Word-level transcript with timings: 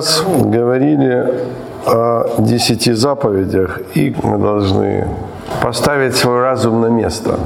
Раз 0.00 0.24
говорили 0.26 1.26
о 1.86 2.24
десяти 2.38 2.92
заповедях, 2.92 3.80
и 3.94 4.16
мы 4.22 4.38
должны 4.38 5.06
поставить 5.62 6.16
свой 6.16 6.40
разум 6.40 6.80
на 6.80 6.86
место. 6.86 7.38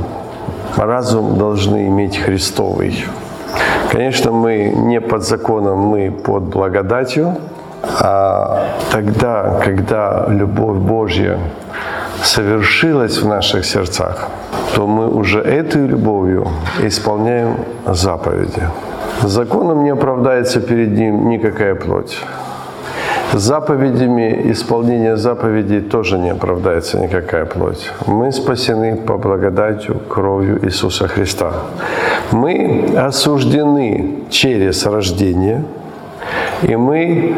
Разум 0.76 1.36
должны 1.36 1.88
иметь 1.88 2.16
Христовый. 2.16 3.04
Конечно, 3.90 4.30
мы 4.30 4.72
не 4.76 5.00
под 5.00 5.22
законом, 5.24 5.78
мы 5.78 6.12
под 6.12 6.44
благодатью. 6.44 7.36
А 8.00 8.68
тогда, 8.92 9.60
когда 9.64 10.26
любовь 10.28 10.78
Божья 10.78 11.38
совершилась 12.22 13.22
в 13.22 13.28
наших 13.28 13.64
сердцах, 13.64 14.28
то 14.74 14.86
мы 14.86 15.08
уже 15.08 15.40
этой 15.40 15.86
любовью 15.86 16.46
исполняем 16.82 17.56
заповеди. 17.86 18.62
Законом 19.22 19.84
не 19.84 19.90
оправдается 19.90 20.60
перед 20.60 20.98
ним 20.98 21.28
никакая 21.28 21.74
плоть. 21.74 22.18
Заповедями, 23.32 24.52
исполнение 24.52 25.16
заповедей 25.16 25.80
тоже 25.80 26.18
не 26.18 26.30
оправдается 26.30 26.98
никакая 26.98 27.44
плоть. 27.46 27.90
Мы 28.06 28.30
спасены 28.30 28.96
по 28.96 29.18
благодатью 29.18 30.00
кровью 30.08 30.64
Иисуса 30.64 31.08
Христа. 31.08 31.52
Мы 32.30 32.94
осуждены 32.96 34.24
через 34.30 34.86
рождение, 34.86 35.64
и 36.62 36.76
мы 36.76 37.36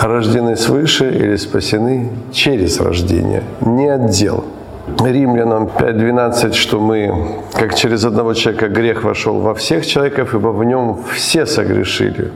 рождены 0.00 0.56
свыше 0.56 1.10
или 1.10 1.36
спасены 1.36 2.10
через 2.32 2.80
рождение, 2.80 3.42
не 3.60 3.88
от 3.88 4.10
дел. 4.10 4.44
Римлянам 4.86 5.64
5.12, 5.64 6.52
что 6.52 6.78
мы, 6.78 7.12
как 7.54 7.74
через 7.74 8.04
одного 8.04 8.34
человека 8.34 8.68
грех 8.68 9.02
вошел 9.02 9.40
во 9.40 9.52
всех 9.54 9.84
человеков, 9.84 10.34
ибо 10.34 10.48
в 10.48 10.64
нем 10.64 11.00
все 11.12 11.44
согрешили. 11.44 12.30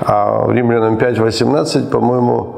А 0.00 0.46
Римлянам 0.50 0.96
5.18, 0.96 1.88
по-моему, 1.88 2.56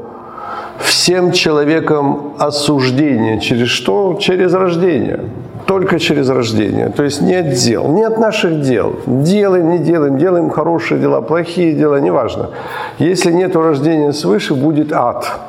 всем 0.79 1.31
человеком 1.31 2.33
осуждение. 2.37 3.39
Через 3.39 3.69
что? 3.69 4.17
Через 4.19 4.53
рождение. 4.53 5.21
Только 5.65 5.99
через 5.99 6.29
рождение. 6.29 6.89
То 6.89 7.03
есть 7.03 7.21
не 7.21 7.35
от 7.35 7.51
дел, 7.51 7.87
не 7.87 8.03
от 8.03 8.17
наших 8.17 8.61
дел. 8.61 8.99
Делаем, 9.05 9.69
не 9.69 9.77
делаем, 9.77 10.17
делаем 10.17 10.49
хорошие 10.49 10.99
дела, 10.99 11.21
плохие 11.21 11.73
дела, 11.73 12.01
неважно. 12.01 12.49
Если 12.97 13.31
нет 13.31 13.55
рождения 13.55 14.11
свыше, 14.11 14.53
будет 14.55 14.91
ад. 14.91 15.39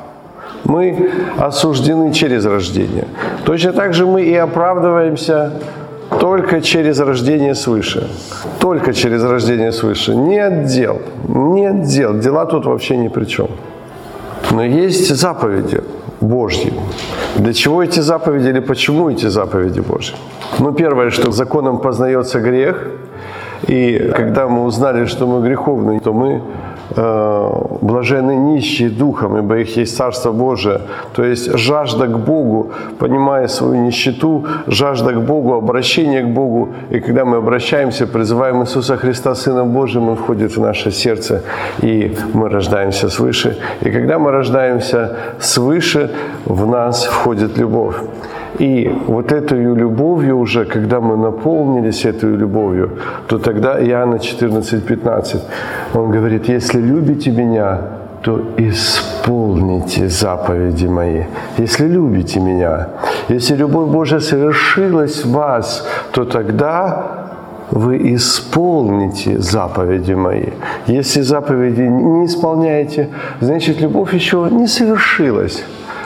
Мы 0.64 1.10
осуждены 1.38 2.12
через 2.12 2.44
рождение. 2.44 3.06
Точно 3.44 3.72
так 3.72 3.94
же 3.94 4.06
мы 4.06 4.22
и 4.22 4.34
оправдываемся 4.34 5.52
только 6.20 6.60
через 6.60 7.00
рождение 7.00 7.54
свыше. 7.54 8.08
Только 8.58 8.92
через 8.92 9.22
рождение 9.22 9.72
свыше. 9.72 10.14
Не 10.14 10.38
от 10.38 10.64
дел. 10.66 11.00
Не 11.28 11.66
от 11.66 11.82
дел. 11.82 12.18
Дела 12.18 12.46
тут 12.46 12.66
вообще 12.66 12.96
ни 12.96 13.08
при 13.08 13.24
чем. 13.24 13.48
Но 14.50 14.64
есть 14.64 15.14
заповеди 15.14 15.80
Божьи. 16.20 16.72
Для 17.36 17.52
чего 17.52 17.82
эти 17.82 18.00
заповеди 18.00 18.48
или 18.48 18.60
почему 18.60 19.10
эти 19.10 19.28
заповеди 19.28 19.80
Божьи? 19.80 20.14
Ну, 20.58 20.72
первое, 20.72 21.10
что 21.10 21.32
законом 21.32 21.78
познается 21.78 22.40
грех. 22.40 22.88
И 23.68 24.12
когда 24.16 24.48
мы 24.48 24.64
узнали, 24.64 25.06
что 25.06 25.26
мы 25.26 25.46
греховны, 25.46 26.00
то 26.00 26.12
мы 26.12 26.42
э, 26.96 27.50
блаженны 27.80 28.36
нищие 28.36 28.90
духом, 28.90 29.38
ибо 29.38 29.58
их 29.58 29.76
есть 29.76 29.96
Царство 29.96 30.32
Божие. 30.32 30.80
То 31.12 31.24
есть 31.24 31.58
жажда 31.58 32.06
к 32.06 32.18
Богу, 32.18 32.70
понимая 32.98 33.48
свою 33.48 33.82
нищету, 33.82 34.44
жажда 34.66 35.12
к 35.12 35.20
Богу, 35.20 35.54
обращение 35.54 36.22
к 36.22 36.28
Богу. 36.28 36.68
И 36.90 37.00
когда 37.00 37.24
мы 37.24 37.36
обращаемся, 37.36 38.06
призываем 38.06 38.62
Иисуса 38.62 38.96
Христа 38.96 39.34
Сыном 39.34 39.70
Божьим, 39.72 40.08
Он 40.08 40.16
входит 40.16 40.56
в 40.56 40.60
наше 40.60 40.90
сердце, 40.90 41.42
и 41.82 42.16
мы 42.34 42.48
рождаемся 42.48 43.08
свыше. 43.08 43.56
И 43.80 43.90
когда 43.90 44.18
мы 44.18 44.30
рождаемся 44.30 45.16
свыше, 45.40 46.10
в 46.44 46.66
нас 46.66 47.04
входит 47.04 47.58
любовь. 47.58 47.96
И 48.58 48.90
вот 49.06 49.32
этой 49.32 49.62
любовью 49.62 50.38
уже, 50.38 50.64
когда 50.64 51.00
мы 51.00 51.16
наполнились 51.16 52.04
этой 52.04 52.36
любовью, 52.36 52.90
то 53.26 53.38
тогда 53.38 53.78
Иоанна 53.80 54.16
14:15, 54.16 55.40
он 55.94 56.10
говорит, 56.10 56.48
если 56.48 56.80
любите 56.80 57.30
меня, 57.30 57.78
то 58.22 58.42
исполните 58.58 60.08
заповеди 60.08 60.86
мои. 60.86 61.22
Если 61.58 61.88
любите 61.88 62.40
меня, 62.40 62.88
если 63.28 63.56
любовь 63.56 63.88
Божья 63.88 64.20
совершилась 64.20 65.24
в 65.24 65.32
вас, 65.32 65.86
то 66.12 66.24
тогда 66.24 67.20
вы 67.70 68.14
исполните 68.14 69.38
заповеди 69.38 70.14
мои. 70.14 70.50
Если 70.86 71.22
заповеди 71.22 71.82
не 71.82 72.26
исполняете, 72.26 73.08
значит, 73.40 73.80
любовь 73.80 74.14
еще 74.14 74.48
не 74.50 74.66
совершилась 74.66 75.64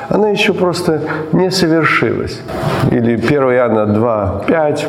она 0.09 0.29
еще 0.31 0.53
просто 0.53 1.01
не 1.33 1.51
совершилась. 1.51 2.41
Или 2.91 3.15
1 3.15 3.43
Иоанна 3.43 3.87
2, 3.87 4.45
5. 4.47 4.89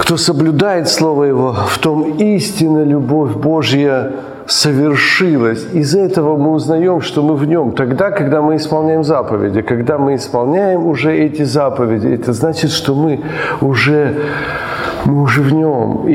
Кто 0.00 0.16
соблюдает 0.16 0.88
Слово 0.88 1.24
Его, 1.24 1.52
в 1.52 1.78
том 1.78 2.16
истинно 2.18 2.82
любовь 2.84 3.32
Божья 3.32 4.12
совершилась. 4.46 5.66
Из 5.72 5.94
этого 5.94 6.36
мы 6.36 6.52
узнаем, 6.52 7.00
что 7.00 7.22
мы 7.22 7.36
в 7.36 7.44
нем. 7.46 7.72
Тогда, 7.72 8.10
когда 8.10 8.42
мы 8.42 8.56
исполняем 8.56 9.04
заповеди, 9.04 9.62
когда 9.62 9.98
мы 9.98 10.16
исполняем 10.16 10.86
уже 10.86 11.16
эти 11.16 11.44
заповеди, 11.44 12.08
это 12.08 12.32
значит, 12.32 12.70
что 12.70 12.94
мы 12.94 13.20
уже 13.60 14.14
мы 15.06 15.22
уже 15.22 15.42
в 15.42 15.52
нем. 15.52 16.08
И 16.08 16.12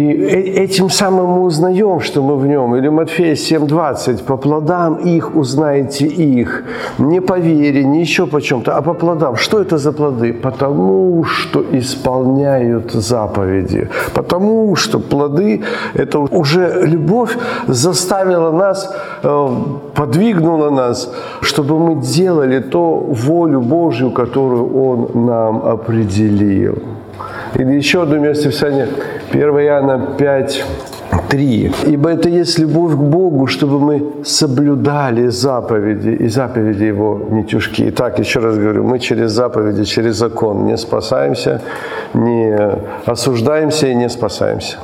этим 0.63 0.89
самым 0.89 1.25
мы 1.25 1.43
узнаем, 1.43 1.99
что 1.99 2.21
мы 2.21 2.35
в 2.37 2.47
нем. 2.47 2.75
Или 2.75 2.89
Матфея 2.89 3.35
7:20. 3.35 4.23
По 4.23 4.37
плодам 4.37 4.95
их 4.95 5.35
узнаете 5.35 6.05
их. 6.05 6.63
Не 6.99 7.21
по 7.21 7.39
вере, 7.39 7.83
не 7.83 8.01
еще 8.01 8.25
по 8.25 8.41
чем-то, 8.41 8.77
а 8.77 8.81
по 8.81 8.93
плодам. 8.93 9.35
Что 9.35 9.59
это 9.59 9.77
за 9.77 9.91
плоды? 9.91 10.33
Потому 10.33 11.23
что 11.23 11.63
исполняют 11.71 12.91
заповеди. 12.93 13.89
Потому 14.13 14.75
что 14.75 14.99
плоды– 14.99 15.61
это 15.93 16.19
уже 16.19 16.87
любовь 16.87 17.37
заставила 17.67 18.51
нас, 18.51 18.95
э, 19.23 19.49
подвигнула 19.95 20.69
нас, 20.69 21.13
чтобы 21.41 21.79
мы 21.79 21.95
делали 21.95 22.59
то 22.59 23.05
волю 23.09 23.61
Божью, 23.61 24.11
которую 24.11 24.75
Он 24.75 25.25
нам 25.25 25.61
определил. 25.65 26.96
Или 27.57 27.73
еще 27.73 28.03
одно 28.03 28.19
место 28.19 28.49
Писания, 28.49 28.87
1 29.31 29.49
Иоанна 29.49 30.15
5, 30.17 30.65
3. 31.29 31.71
«Ибо 31.87 32.09
это 32.09 32.29
есть 32.29 32.59
любовь 32.59 32.93
к 32.93 32.99
Богу, 32.99 33.47
чтобы 33.47 33.79
мы 33.79 34.23
соблюдали 34.23 35.29
заповеди, 35.29 36.09
и 36.09 36.27
заповеди 36.29 36.83
Его 36.83 37.19
не 37.31 37.43
тяжки». 37.43 37.89
Итак, 37.89 38.19
еще 38.19 38.39
раз 38.39 38.57
говорю, 38.57 38.83
мы 38.83 38.99
через 38.99 39.31
заповеди, 39.31 39.85
через 39.85 40.15
закон 40.15 40.65
не 40.65 40.77
спасаемся, 40.77 41.61
не 42.13 42.55
осуждаемся 43.05 43.87
и 43.87 43.95
не 43.95 44.09
спасаемся. 44.09 44.77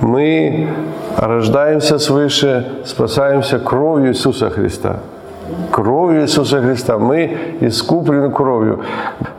Мы 0.00 0.68
рождаемся 1.16 1.98
свыше, 1.98 2.64
спасаемся 2.84 3.58
кровью 3.58 4.10
Иисуса 4.10 4.50
Христа– 4.50 5.00
кровью 5.70 6.22
Иисуса 6.22 6.60
Христа. 6.60 6.98
Мы 6.98 7.36
искуплены 7.60 8.30
кровью. 8.30 8.80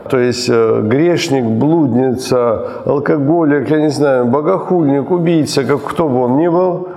То 0.08 0.18
есть 0.18 0.48
э, 0.50 0.80
грешник, 0.82 1.44
блудница, 1.44 2.82
алкоголик, 2.84 3.70
я 3.70 3.80
не 3.80 3.90
знаю, 3.90 4.26
богохульник, 4.26 5.10
убийца, 5.10 5.64
как 5.64 5.82
кто 5.82 6.08
бы 6.08 6.24
он 6.24 6.36
ни 6.36 6.48
был, 6.48 6.88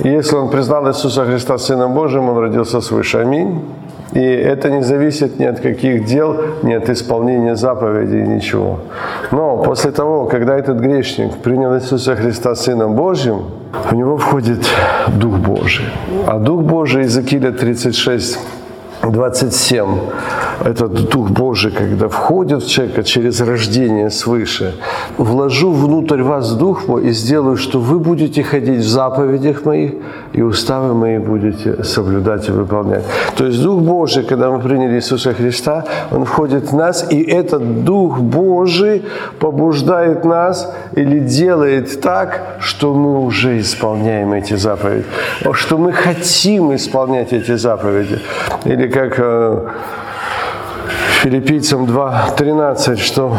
если 0.00 0.36
он 0.36 0.48
признал 0.48 0.88
Иисуса 0.88 1.24
Христа 1.24 1.58
Сыном 1.58 1.94
Божьим, 1.94 2.28
он 2.28 2.38
родился 2.38 2.80
свыше. 2.80 3.18
Аминь. 3.18 3.60
И 4.12 4.20
это 4.20 4.70
не 4.70 4.82
зависит 4.82 5.38
ни 5.38 5.44
от 5.44 5.60
каких 5.60 6.04
дел, 6.04 6.36
ни 6.62 6.72
от 6.72 6.88
исполнения 6.88 7.56
заповедей, 7.56 8.22
ничего. 8.26 8.78
Но 9.32 9.58
после 9.58 9.90
того, 9.90 10.26
когда 10.26 10.56
этот 10.56 10.78
грешник 10.78 11.36
принял 11.42 11.74
Иисуса 11.74 12.16
Христа 12.16 12.54
Сыном 12.54 12.94
Божьим, 12.94 13.42
в 13.90 13.94
него 13.94 14.16
входит 14.16 14.60
Дух 15.08 15.34
Божий. 15.38 15.86
А 16.26 16.38
Дух 16.38 16.62
Божий, 16.62 17.02
Иезекииля 17.02 17.52
36, 17.52 18.38
27, 19.02 19.86
этот 20.64 21.08
Дух 21.10 21.30
Божий, 21.30 21.70
когда 21.70 22.08
входит 22.08 22.62
в 22.62 22.68
человека 22.68 23.02
через 23.02 23.40
рождение 23.40 24.10
свыше, 24.10 24.74
вложу 25.16 25.72
внутрь 25.72 26.22
вас 26.22 26.52
Дух 26.52 26.88
мой 26.88 27.08
и 27.08 27.10
сделаю, 27.12 27.56
что 27.56 27.78
вы 27.80 27.98
будете 27.98 28.42
ходить 28.42 28.80
в 28.80 28.88
заповедях 28.88 29.64
моих, 29.64 29.92
и 30.32 30.42
уставы 30.42 30.94
мои 30.94 31.18
будете 31.18 31.84
соблюдать 31.84 32.48
и 32.48 32.52
выполнять. 32.52 33.04
То 33.36 33.46
есть 33.46 33.62
Дух 33.62 33.80
Божий, 33.80 34.24
когда 34.24 34.50
мы 34.50 34.60
приняли 34.60 34.96
Иисуса 34.96 35.32
Христа, 35.34 35.84
Он 36.10 36.24
входит 36.24 36.72
в 36.72 36.76
нас, 36.76 37.06
и 37.10 37.22
этот 37.22 37.84
Дух 37.84 38.18
Божий 38.20 39.02
побуждает 39.38 40.24
нас 40.24 40.72
или 40.96 41.20
делает 41.20 42.00
так, 42.00 42.58
что 42.60 42.94
мы 42.94 43.20
уже 43.20 43.60
исполняем 43.60 44.32
эти 44.32 44.56
заповеди, 44.56 45.04
что 45.52 45.78
мы 45.78 45.92
хотим 45.92 46.74
исполнять 46.74 47.32
эти 47.32 47.56
заповеди. 47.56 48.18
Или 48.64 48.88
как 48.88 49.14
э, 49.18 49.68
Филиппийцам 51.22 51.84
2.13, 51.84 52.96
что 52.96 53.36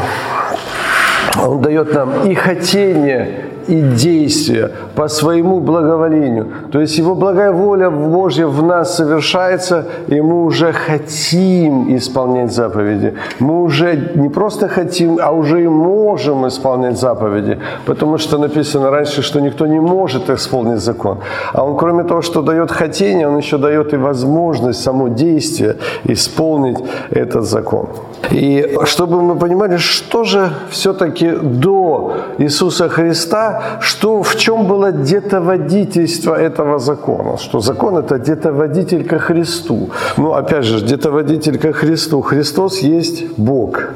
Он 1.42 1.62
дает 1.62 1.94
нам 1.94 2.30
и 2.30 2.36
хотение, 2.36 3.49
и 3.70 3.82
действия 3.82 4.72
по 4.96 5.08
своему 5.08 5.60
благоволению. 5.60 6.48
То 6.72 6.82
есть 6.82 6.98
Его 6.98 7.16
благая 7.16 7.52
воля 7.52 7.90
Божья 7.90 8.48
в 8.48 8.64
нас 8.64 8.96
совершается, 8.96 9.86
и 10.08 10.22
мы 10.22 10.46
уже 10.46 10.74
хотим 10.74 11.96
исполнять 11.96 12.52
заповеди. 12.52 13.14
Мы 13.40 13.62
уже 13.62 14.12
не 14.16 14.30
просто 14.30 14.68
хотим, 14.68 15.20
а 15.22 15.32
уже 15.32 15.64
и 15.64 15.68
можем 15.68 16.48
исполнять 16.48 16.98
заповеди. 16.98 17.60
Потому 17.86 18.18
что 18.18 18.38
написано 18.38 18.90
раньше, 18.90 19.22
что 19.22 19.40
никто 19.40 19.68
не 19.68 19.80
может 19.80 20.30
исполнить 20.30 20.80
закон. 20.80 21.18
А 21.54 21.64
Он, 21.64 21.78
кроме 21.78 22.04
того, 22.04 22.22
что 22.22 22.42
дает 22.42 22.72
хотение, 22.72 23.28
Он 23.28 23.38
еще 23.38 23.58
дает 23.58 23.94
и 23.94 23.98
возможность, 23.98 24.82
само 24.82 25.10
действие 25.10 25.76
исполнить 26.06 26.78
этот 27.12 27.44
закон. 27.44 27.88
И 28.32 28.78
чтобы 28.86 29.22
мы 29.22 29.36
понимали, 29.36 29.78
что 29.78 30.24
же 30.24 30.52
все-таки 30.70 31.32
до 31.32 32.14
Иисуса 32.38 32.90
Христа, 32.90 33.80
что, 33.82 34.22
в 34.24 34.36
чем 34.36 34.68
было 34.68 34.92
детоводительство 34.92 36.36
этого 36.36 36.80
закона, 36.80 37.38
что 37.38 37.60
закон 37.60 37.98
это 37.98 38.20
детоводитель 38.20 39.04
ко 39.04 39.20
Христу. 39.20 39.90
Ну, 40.18 40.34
опять 40.34 40.66
же, 40.66 40.82
детоводитель 40.82 41.58
ко 41.58 41.74
Христу. 41.74 42.22
Христос 42.22 42.80
есть 42.80 43.38
Бог. 43.38 43.94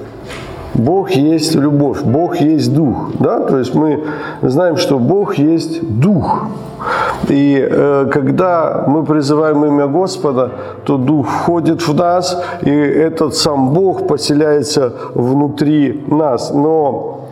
Бог 0.73 1.11
есть 1.11 1.55
любовь, 1.55 2.01
Бог 2.03 2.37
есть 2.37 2.73
дух. 2.73 3.11
Да? 3.19 3.39
То 3.39 3.59
есть 3.59 3.75
мы 3.75 4.03
знаем, 4.41 4.77
что 4.77 4.99
Бог 4.99 5.35
есть 5.35 5.99
дух. 5.99 6.47
И 7.29 7.57
э, 7.57 8.07
когда 8.11 8.83
мы 8.87 9.03
призываем 9.03 9.63
имя 9.65 9.87
Господа, 9.87 10.49
то 10.83 10.97
Дух 10.97 11.27
входит 11.27 11.87
в 11.87 11.95
нас, 11.95 12.43
и 12.61 12.69
этот 12.69 13.35
сам 13.35 13.73
Бог 13.73 14.07
поселяется 14.07 14.93
внутри 15.15 16.03
нас. 16.07 16.53
Но 16.53 17.29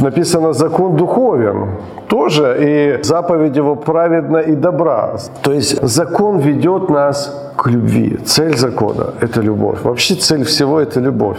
написано 0.00 0.52
закон 0.52 0.96
духовен 0.96 1.68
тоже, 2.08 2.56
и 2.60 3.04
заповедь 3.04 3.56
его 3.56 3.76
праведна 3.76 4.40
и 4.40 4.54
добра. 4.54 5.16
То 5.42 5.52
есть 5.52 5.82
закон 5.82 6.38
ведет 6.38 6.90
нас 6.90 7.52
к 7.56 7.68
любви. 7.68 8.18
Цель 8.24 8.56
закона– 8.56 9.06
это 9.20 9.40
любовь. 9.40 9.78
Вообще 9.84 10.14
цель 10.14 10.44
всего– 10.44 10.80
это 10.80 11.00
любовь. 11.00 11.38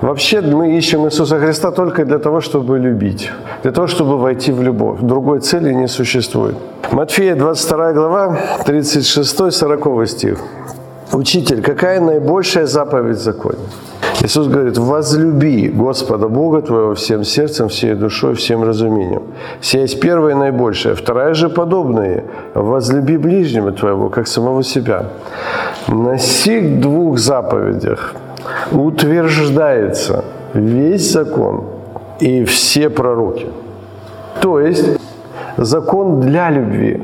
Вообще 0.00 0.40
мы 0.40 0.78
ищем 0.78 1.04
Иисуса 1.06 1.38
Христа 1.38 1.70
только 1.70 2.04
для 2.04 2.18
того, 2.18 2.40
чтобы 2.40 2.78
любить, 2.78 3.30
для 3.62 3.70
того, 3.70 3.86
чтобы 3.86 4.16
войти 4.16 4.50
в 4.50 4.62
любовь. 4.62 5.00
Другой 5.02 5.40
цели 5.40 5.74
не 5.74 5.88
существует. 5.88 6.56
Матфея 6.90 7.34
22 7.34 7.92
глава, 7.92 8.38
36-40 8.66 10.06
стих. 10.06 10.38
Учитель, 11.12 11.60
какая 11.60 12.00
наибольшая 12.00 12.66
заповедь 12.66 13.16
в 13.16 13.20
законе? 13.20 13.58
Иисус 14.22 14.46
говорит, 14.46 14.78
возлюби 14.78 15.68
Господа 15.68 16.28
Бога 16.28 16.62
твоего 16.62 16.94
всем 16.94 17.24
сердцем, 17.24 17.68
всей 17.68 17.94
душой, 17.94 18.34
всем 18.34 18.62
разумением. 18.62 19.22
Сия 19.60 19.82
есть 19.82 20.00
первая 20.00 20.34
и 20.34 20.38
наибольшая. 20.38 20.94
Вторая 20.94 21.34
же 21.34 21.48
подобная. 21.48 22.24
Возлюби 22.54 23.18
ближнего 23.18 23.72
твоего, 23.72 24.08
как 24.08 24.28
самого 24.28 24.62
себя. 24.62 25.04
На 25.88 26.18
сих 26.18 26.80
двух 26.80 27.18
заповедях 27.18 28.14
утверждается 28.72 30.24
весь 30.54 31.12
закон 31.12 31.64
и 32.20 32.44
все 32.44 32.90
пророки. 32.90 33.46
То 34.40 34.60
есть 34.60 34.98
закон 35.56 36.20
для 36.20 36.50
любви. 36.50 37.02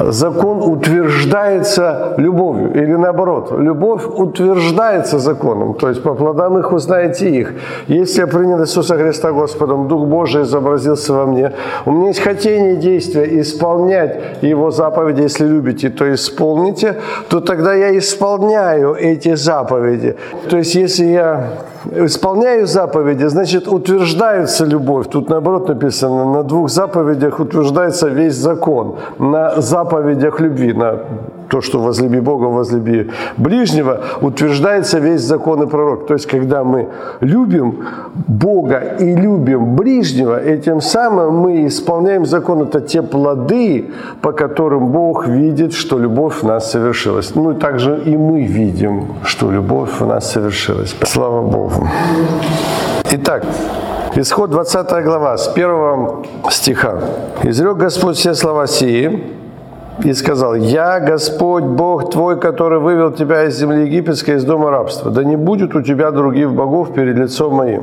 Закон 0.00 0.62
утверждается 0.62 2.14
любовью, 2.16 2.72
или 2.74 2.94
наоборот, 2.94 3.52
любовь 3.58 4.04
утверждается 4.06 5.18
законом, 5.18 5.74
то 5.74 5.88
есть 5.88 6.02
по 6.02 6.14
плодам 6.14 6.58
их 6.58 6.72
узнаете 6.72 7.28
их. 7.30 7.54
Если 7.88 8.20
я 8.20 8.26
принял 8.26 8.60
Иисуса 8.60 8.96
Христа 8.96 9.32
Господом, 9.32 9.88
Дух 9.88 10.06
Божий 10.06 10.42
изобразился 10.42 11.12
во 11.12 11.26
мне, 11.26 11.52
у 11.84 11.92
меня 11.92 12.08
есть 12.08 12.20
хотение 12.20 12.76
действия 12.76 13.40
исполнять 13.40 14.42
Его 14.42 14.70
заповеди, 14.70 15.22
если 15.22 15.46
любите, 15.46 15.90
то 15.90 16.12
исполните, 16.12 16.96
то 17.28 17.40
тогда 17.40 17.74
я 17.74 17.96
исполняю 17.98 18.94
эти 18.94 19.34
заповеди. 19.34 20.16
То 20.48 20.58
есть 20.58 20.74
если 20.74 21.06
я 21.06 21.50
исполняю 21.90 22.66
заповеди, 22.66 23.28
значит 23.28 23.68
утверждается 23.68 24.64
любовь. 24.64 25.06
Тут 25.10 25.28
наоборот 25.28 25.68
написано, 25.68 26.32
на 26.32 26.42
двух 26.42 26.70
заповедях 26.70 27.40
утверждается 27.40 28.08
весь 28.08 28.34
закон. 28.34 28.96
На 29.18 29.60
заповедях 29.60 30.40
любви, 30.40 30.72
на 30.72 30.98
то, 31.48 31.60
что 31.60 31.80
возлюби 31.80 32.20
Бога, 32.20 32.44
возлюби 32.46 33.10
ближнего, 33.36 34.00
утверждается 34.20 34.98
весь 34.98 35.20
закон 35.20 35.62
и 35.62 35.66
пророк. 35.66 36.06
То 36.06 36.14
есть, 36.14 36.26
когда 36.26 36.64
мы 36.64 36.88
любим 37.20 37.84
Бога 38.28 38.78
и 39.00 39.14
любим 39.14 39.76
ближнего, 39.76 40.38
этим 40.38 40.80
самым 40.80 41.34
мы 41.34 41.66
исполняем 41.66 42.26
закон. 42.26 42.62
Это 42.62 42.80
те 42.80 43.02
плоды, 43.02 43.90
по 44.20 44.32
которым 44.32 44.88
Бог 44.88 45.26
видит, 45.28 45.72
что 45.72 45.98
любовь 45.98 46.42
в 46.42 46.46
нас 46.46 46.70
совершилась. 46.70 47.34
Ну 47.34 47.52
и 47.52 47.54
также 47.54 47.98
и 48.06 48.16
мы 48.16 48.44
видим, 48.44 49.04
что 49.24 49.50
любовь 49.50 50.00
в 50.00 50.06
нас 50.06 50.32
совершилась. 50.32 50.96
Слава 51.02 51.42
Богу. 51.42 51.88
Итак, 53.10 53.44
Исход 54.16 54.50
20 54.50 55.04
глава, 55.04 55.36
с 55.36 55.48
1 55.48 56.08
стиха. 56.50 56.98
«Изрек 57.44 57.76
Господь 57.76 58.16
все 58.16 58.34
слова 58.34 58.66
сии, 58.66 59.22
и 60.04 60.12
сказал, 60.14 60.54
«Я 60.54 61.00
Господь 61.00 61.64
Бог 61.64 62.10
твой, 62.10 62.38
который 62.38 62.78
вывел 62.78 63.12
тебя 63.12 63.44
из 63.44 63.58
земли 63.58 63.82
египетской, 63.82 64.36
из 64.36 64.44
дома 64.44 64.70
рабства. 64.70 65.10
Да 65.10 65.24
не 65.24 65.36
будет 65.36 65.74
у 65.74 65.82
тебя 65.82 66.10
других 66.10 66.50
богов 66.50 66.94
перед 66.94 67.16
лицом 67.16 67.54
моим». 67.54 67.82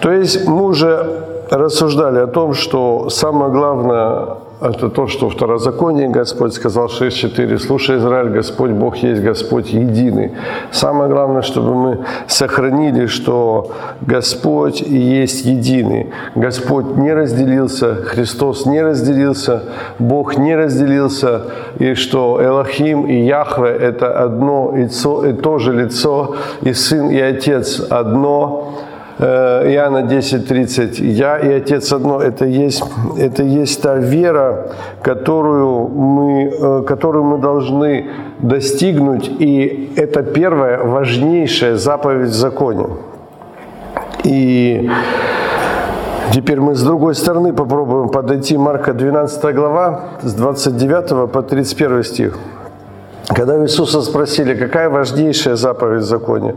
То 0.00 0.10
есть 0.10 0.48
мы 0.48 0.64
уже 0.64 1.06
рассуждали 1.50 2.18
о 2.18 2.26
том, 2.26 2.54
что 2.54 3.08
самое 3.10 3.50
главное 3.50 4.26
это 4.62 4.88
то, 4.88 5.06
что 5.08 5.28
в 5.28 5.34
Второзаконии 5.34 6.06
Господь 6.06 6.54
сказал 6.54 6.86
6.4. 6.86 7.58
«Слушай, 7.58 7.96
Израиль, 7.96 8.30
Господь 8.30 8.70
Бог 8.70 8.96
есть 8.96 9.22
Господь 9.22 9.70
единый». 9.70 10.32
Самое 10.70 11.10
главное, 11.10 11.42
чтобы 11.42 11.74
мы 11.74 11.98
сохранили, 12.28 13.06
что 13.06 13.72
Господь 14.00 14.80
есть 14.80 15.44
единый. 15.44 16.10
Господь 16.34 16.96
не 16.96 17.12
разделился, 17.12 17.94
Христос 17.94 18.66
не 18.66 18.82
разделился, 18.82 19.62
Бог 19.98 20.36
не 20.38 20.56
разделился, 20.56 21.42
и 21.78 21.94
что 21.94 22.40
Элохим 22.42 23.06
и 23.06 23.24
Яхве– 23.24 23.70
это 23.80 24.24
одно 24.24 24.74
и 24.76 25.32
то 25.32 25.58
же 25.58 25.72
лицо, 25.72 26.36
и 26.62 26.72
Сын, 26.72 27.10
и 27.10 27.20
Отец 27.20 27.80
одно– 27.90 28.74
Иоанна 29.24 29.98
10.30, 29.98 31.00
«Я 31.04 31.38
и 31.38 31.52
Отец 31.52 31.92
одно»– 31.92 32.20
это 32.22 32.44
есть, 32.44 32.82
это 33.18 33.42
есть 33.44 33.80
та 33.82 33.94
вера, 33.94 34.72
которую 35.02 35.88
мы, 35.88 36.50
э, 36.50 36.82
которую 36.82 37.24
мы 37.24 37.38
должны 37.38 38.10
достигнуть, 38.40 39.30
и 39.38 39.92
это 39.96 40.22
первая 40.22 40.82
важнейшая 40.82 41.76
заповедь 41.76 42.30
в 42.30 42.34
законе. 42.34 42.86
И 44.24 44.90
Теперь 46.32 46.60
мы 46.60 46.74
с 46.74 46.82
другой 46.82 47.14
стороны 47.14 47.52
попробуем 47.52 48.08
подойти. 48.08 48.56
Марка 48.56 48.94
12 48.94 49.54
глава, 49.54 50.04
с 50.22 50.32
29 50.32 51.30
по 51.30 51.42
31 51.42 52.04
стих. 52.04 52.38
Когда 53.34 53.62
Иисуса 53.62 54.02
спросили, 54.02 54.54
какая 54.54 54.90
важнейшая 54.90 55.56
заповедь 55.56 56.02
в 56.02 56.06
законе, 56.06 56.54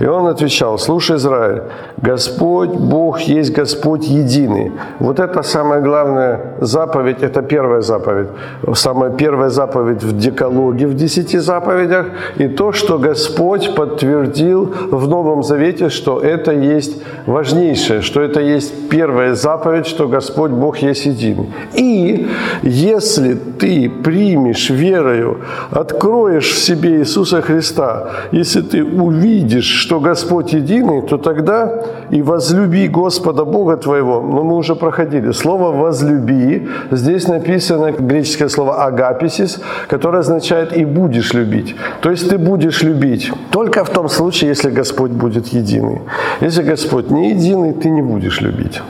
и 0.00 0.06
Он 0.06 0.26
отвечал, 0.26 0.78
слушай, 0.78 1.16
Израиль, 1.16 1.62
Господь, 2.02 2.70
Бог 2.70 3.20
есть 3.20 3.52
Господь 3.52 4.04
единый. 4.04 4.72
Вот 4.98 5.20
это 5.20 5.42
самая 5.42 5.80
главная 5.80 6.40
заповедь, 6.60 7.22
это 7.22 7.42
первая 7.42 7.82
заповедь. 7.82 8.28
Самая 8.74 9.10
первая 9.10 9.50
заповедь 9.50 10.02
в 10.02 10.18
Декалоге, 10.18 10.86
в 10.86 10.94
десяти 10.94 11.38
заповедях, 11.38 12.06
и 12.38 12.48
то, 12.48 12.72
что 12.72 12.98
Господь 12.98 13.74
подтвердил 13.74 14.74
в 14.90 15.08
Новом 15.08 15.42
Завете, 15.42 15.88
что 15.88 16.20
это 16.20 16.52
есть 16.52 17.02
важнейшее, 17.26 18.02
что 18.02 18.20
это 18.20 18.40
есть 18.40 18.88
первая 18.88 19.34
заповедь, 19.34 19.86
что 19.86 20.08
Господь 20.08 20.50
Бог 20.50 20.78
есть 20.78 21.06
единый. 21.06 21.52
И 21.74 22.26
если 22.62 23.34
ты 23.34 23.88
примешь 23.88 24.70
верою, 24.70 25.38
откроешь 25.70 26.07
откроешь 26.08 26.52
в 26.52 26.58
себе 26.58 26.98
Иисуса 26.98 27.42
Христа, 27.42 28.08
если 28.32 28.62
ты 28.62 28.84
увидишь, 28.84 29.66
что 29.66 30.00
Господь 30.00 30.54
единый, 30.54 31.02
то 31.02 31.18
тогда 31.18 31.82
и 32.10 32.22
возлюби 32.22 32.88
Господа 32.88 33.44
Бога 33.44 33.76
твоего. 33.76 34.20
Но 34.20 34.42
мы 34.42 34.56
уже 34.56 34.74
проходили. 34.74 35.32
Слово 35.32 35.70
«возлюби» 35.70 36.68
здесь 36.90 37.28
написано 37.28 37.92
греческое 37.92 38.48
слово 38.48 38.84
«агаписис», 38.86 39.60
которое 39.88 40.18
означает 40.20 40.76
«и 40.76 40.84
будешь 40.84 41.34
любить». 41.34 41.76
То 42.00 42.10
есть 42.10 42.30
ты 42.30 42.38
будешь 42.38 42.82
любить 42.82 43.32
только 43.50 43.84
в 43.84 43.90
том 43.90 44.08
случае, 44.08 44.48
если 44.50 44.70
Господь 44.70 45.10
будет 45.10 45.54
единый. 45.54 46.00
Если 46.40 46.62
Господь 46.62 47.10
не 47.10 47.30
единый, 47.30 47.72
ты 47.72 47.90
не 47.90 48.02
будешь 48.02 48.40
любить. 48.40 48.82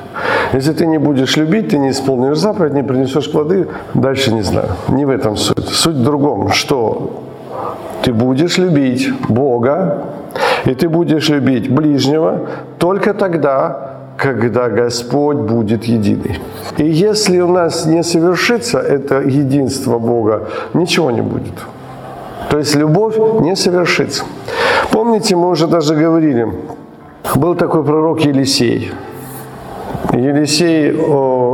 Если 0.53 0.73
ты 0.73 0.87
не 0.87 0.99
будешь 0.99 1.37
любить, 1.37 1.69
ты 1.69 1.79
не 1.79 1.91
исполнишь 1.91 2.39
заповедь, 2.39 2.75
не 2.75 2.83
принесешь 2.83 3.31
плоды, 3.31 3.69
дальше 3.95 4.33
не 4.33 4.43
знаю. 4.43 4.69
Не 4.89 5.05
в 5.05 5.11
этом 5.11 5.37
суть. 5.37 5.69
Суть 5.69 5.97
в 5.97 6.03
другом, 6.03 6.51
что 6.51 7.23
ты 8.03 8.13
будешь 8.13 8.59
любить 8.59 9.11
Бога, 9.29 10.05
и 10.65 10.75
ты 10.75 10.89
будешь 10.89 11.29
любить 11.29 11.71
ближнего 11.71 12.41
только 12.79 13.15
тогда, 13.15 13.89
когда 14.17 14.69
Господь 14.69 15.37
будет 15.37 15.85
единый. 15.85 16.41
И 16.79 16.85
если 16.85 17.41
у 17.41 17.49
нас 17.49 17.87
не 17.87 18.03
совершится 18.03 18.79
это 18.79 19.21
единство 19.21 19.99
Бога, 19.99 20.49
ничего 20.75 21.11
не 21.11 21.23
будет. 21.23 21.55
То 22.51 22.59
есть 22.59 22.75
любовь 22.77 23.17
не 23.41 23.57
совершится. 23.57 24.25
Помните, 24.91 25.37
мы 25.37 25.51
уже 25.51 25.67
даже 25.67 25.95
говорили, 25.95 26.49
был 27.35 27.55
такой 27.55 27.85
пророк 27.85 28.21
Елисей. 28.21 28.93
Елисей 30.13 30.95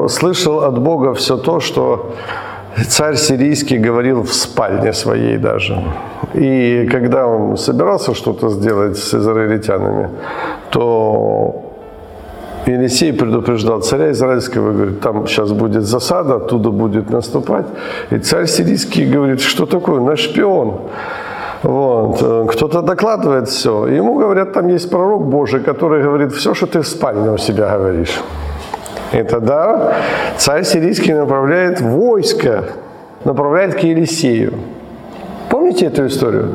слышал 0.09 0.61
от 0.61 0.79
Бога 0.79 1.13
все 1.15 1.37
то, 1.37 1.61
что 1.61 2.15
царь 2.89 3.17
сирийский 3.17 3.79
говорил 3.79 4.23
в 4.23 4.33
спальне 4.33 4.93
своей 4.93 5.39
даже. 5.39 5.83
И 6.35 6.89
когда 6.91 7.27
он 7.27 7.57
собирался 7.57 8.15
что-то 8.15 8.51
сделать 8.51 8.97
с 8.97 9.15
израильтянами, 9.15 10.09
то 10.71 11.63
Елисей 12.67 13.13
предупреждал 13.13 13.81
царя 13.83 14.11
израильского, 14.11 14.73
говорит, 14.73 15.01
там 15.01 15.27
сейчас 15.27 15.53
будет 15.53 15.83
засада, 15.83 16.37
оттуда 16.37 16.71
будет 16.71 17.11
наступать. 17.11 17.67
И 18.11 18.19
царь 18.19 18.47
сирийский 18.47 19.07
говорит, 19.07 19.41
что 19.41 19.67
такое, 19.67 20.01
наш 20.01 20.21
шпион. 20.21 20.81
Вот. 21.65 22.51
Кто-то 22.51 22.83
докладывает 22.83 23.49
все. 23.49 23.87
Ему 23.87 24.19
говорят, 24.19 24.53
там 24.53 24.69
есть 24.69 24.91
пророк 24.91 25.25
Божий, 25.25 25.61
который 25.61 26.03
говорит, 26.03 26.33
все, 26.33 26.55
что 26.55 26.67
ты 26.67 26.81
в 26.81 26.87
спальне 26.87 27.31
у 27.31 27.39
себя 27.39 27.77
говоришь. 27.77 28.21
И 29.13 29.23
тогда 29.23 29.95
царь 30.37 30.65
сирийский 30.65 31.15
направляет 31.15 31.81
войско, 31.81 32.65
направляет 33.25 33.75
к 33.75 33.79
Елисею. 33.79 34.53
Помните 35.49 35.87
эту 35.87 36.07
историю? 36.07 36.51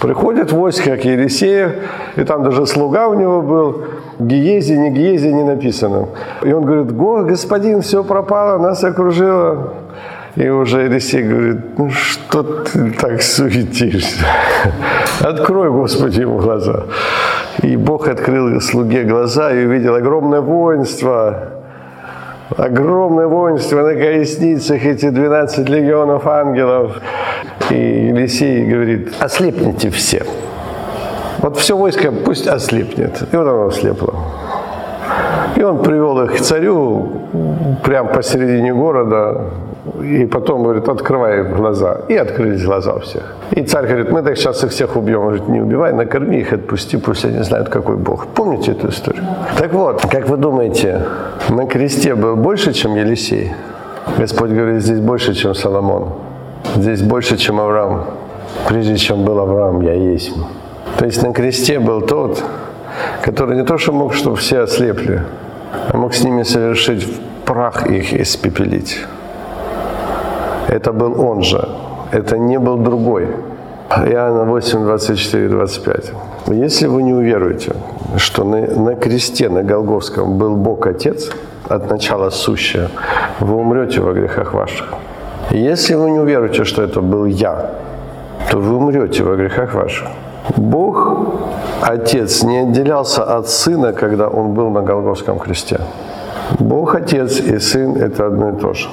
Приходит 0.00 0.50
войско 0.50 0.96
к 0.96 1.04
Елисею, 1.04 1.72
и 2.16 2.24
там 2.24 2.42
даже 2.42 2.66
слуга 2.66 3.06
у 3.08 3.14
него 3.14 3.42
был, 3.42 3.84
Гиези, 4.18 4.72
не 4.72 4.90
Гиези 4.90 5.28
не 5.28 5.44
написано. 5.44 6.08
И 6.42 6.52
он 6.52 6.64
говорит, 6.64 6.96
Го, 6.96 7.22
господин, 7.22 7.82
все 7.82 8.02
пропало, 8.02 8.58
нас 8.58 8.82
окружило. 8.82 9.74
И 10.36 10.48
уже 10.48 10.82
Елисей 10.82 11.22
говорит, 11.22 11.78
ну 11.78 11.90
что 11.90 12.42
ты 12.42 12.92
так 12.92 13.20
суетишься? 13.20 14.24
Открой, 15.20 15.70
Господи, 15.70 16.20
ему 16.20 16.38
глаза. 16.38 16.84
И 17.62 17.76
Бог 17.76 18.08
открыл 18.08 18.60
слуге 18.60 19.02
глаза 19.04 19.52
и 19.52 19.66
увидел 19.66 19.94
огромное 19.94 20.40
воинство, 20.40 21.48
огромное 22.56 23.26
воинство 23.26 23.82
на 23.82 23.94
колесницах, 23.94 24.84
эти 24.84 25.10
12 25.10 25.68
легионов 25.68 26.26
ангелов. 26.26 27.00
И 27.70 28.08
Елисей 28.08 28.64
говорит, 28.66 29.12
ослепните 29.20 29.90
все. 29.90 30.24
Вот 31.38 31.58
все 31.58 31.76
войско 31.76 32.12
пусть 32.12 32.46
ослепнет. 32.46 33.22
И 33.32 33.36
вот 33.36 33.48
оно 33.48 33.66
ослепло. 33.66 34.14
И 35.56 35.62
он 35.62 35.82
привел 35.82 36.22
их 36.22 36.36
к 36.36 36.40
царю 36.40 37.08
прямо 37.82 38.08
посередине 38.08 38.72
города, 38.72 39.50
и 40.02 40.26
потом 40.26 40.62
говорит, 40.62 40.88
открывай 40.88 41.42
глаза. 41.42 42.00
И 42.08 42.14
открылись 42.14 42.64
глаза 42.64 42.92
у 42.92 42.98
всех. 42.98 43.22
И 43.52 43.62
царь 43.62 43.86
говорит, 43.86 44.10
мы 44.10 44.22
так 44.22 44.36
сейчас 44.36 44.62
их 44.64 44.70
всех 44.70 44.96
убьем. 44.96 45.20
Он 45.20 45.26
говорит, 45.26 45.48
не 45.48 45.60
убивай, 45.60 45.92
накорми 45.92 46.40
их, 46.40 46.52
отпусти, 46.52 46.98
пусть 46.98 47.24
они 47.24 47.42
знают, 47.42 47.68
какой 47.68 47.96
Бог. 47.96 48.26
Помните 48.26 48.72
эту 48.72 48.88
историю? 48.88 49.24
Так 49.58 49.72
вот, 49.72 50.02
как 50.02 50.28
вы 50.28 50.36
думаете, 50.36 51.02
на 51.48 51.66
кресте 51.66 52.14
был 52.14 52.36
больше, 52.36 52.72
чем 52.72 52.94
Елисей? 52.94 53.52
Господь 54.18 54.50
говорит, 54.50 54.82
здесь 54.82 55.00
больше, 55.00 55.34
чем 55.34 55.54
Соломон. 55.54 56.12
Здесь 56.76 57.02
больше, 57.02 57.36
чем 57.36 57.60
Авраам. 57.60 58.04
Прежде 58.68 58.96
чем 58.96 59.24
был 59.24 59.38
Авраам, 59.38 59.80
я 59.80 59.94
есть. 59.94 60.32
То 60.98 61.06
есть 61.06 61.22
на 61.22 61.32
кресте 61.32 61.78
был 61.78 62.02
тот, 62.02 62.42
который 63.22 63.56
не 63.56 63.64
то, 63.64 63.78
что 63.78 63.92
мог, 63.92 64.12
чтобы 64.12 64.36
все 64.36 64.60
ослепли, 64.60 65.22
а 65.88 65.96
мог 65.96 66.12
с 66.12 66.22
ними 66.22 66.42
совершить 66.42 67.06
прах 67.46 67.86
их 67.86 68.12
испепелить. 68.12 68.98
Это 70.70 70.92
был 70.92 71.20
он 71.20 71.42
же. 71.42 71.68
Это 72.12 72.38
не 72.38 72.58
был 72.58 72.76
другой. 72.76 73.26
Иоанна 74.06 74.44
8, 74.44 74.84
24, 74.84 75.48
25. 75.48 76.12
Если 76.46 76.86
вы 76.86 77.02
не 77.02 77.12
уверуете, 77.12 77.72
что 78.16 78.44
на, 78.44 78.60
на 78.60 78.94
кресте, 78.94 79.48
на 79.48 79.64
Голговском 79.64 80.38
был 80.38 80.54
Бог 80.54 80.86
Отец, 80.86 81.30
от 81.68 81.90
начала 81.90 82.30
сущее, 82.30 82.88
вы 83.40 83.56
умрете 83.56 84.00
во 84.00 84.12
грехах 84.12 84.54
ваших. 84.54 84.86
Если 85.50 85.96
вы 85.96 86.10
не 86.10 86.20
уверуете, 86.20 86.64
что 86.64 86.82
это 86.82 87.00
был 87.00 87.26
я, 87.26 87.70
то 88.50 88.58
вы 88.58 88.76
умрете 88.76 89.24
во 89.24 89.34
грехах 89.34 89.74
ваших. 89.74 90.08
Бог, 90.56 91.26
Отец, 91.82 92.44
не 92.44 92.58
отделялся 92.58 93.24
от 93.24 93.48
Сына, 93.48 93.92
когда 93.92 94.28
Он 94.28 94.54
был 94.54 94.70
на 94.70 94.82
Голговском 94.82 95.38
кресте. 95.38 95.80
Бог, 96.60 96.94
Отец 96.94 97.40
и 97.40 97.58
Сын– 97.58 97.96
это 98.00 98.26
одно 98.26 98.50
и 98.50 98.60
то 98.60 98.72
же. 98.72 98.88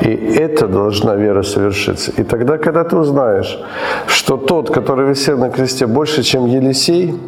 И 0.00 0.08
это 0.08 0.68
должна 0.68 1.14
вера 1.14 1.42
совершиться. 1.42 2.12
И 2.16 2.22
тогда, 2.22 2.58
когда 2.58 2.84
ты 2.84 2.96
узнаешь, 2.96 3.58
что 4.06 4.36
тот, 4.36 4.70
который 4.70 5.08
висел 5.08 5.38
на 5.38 5.50
кресте, 5.50 5.86
больше, 5.86 6.22
чем 6.22 6.46
Елисей, 6.46 7.18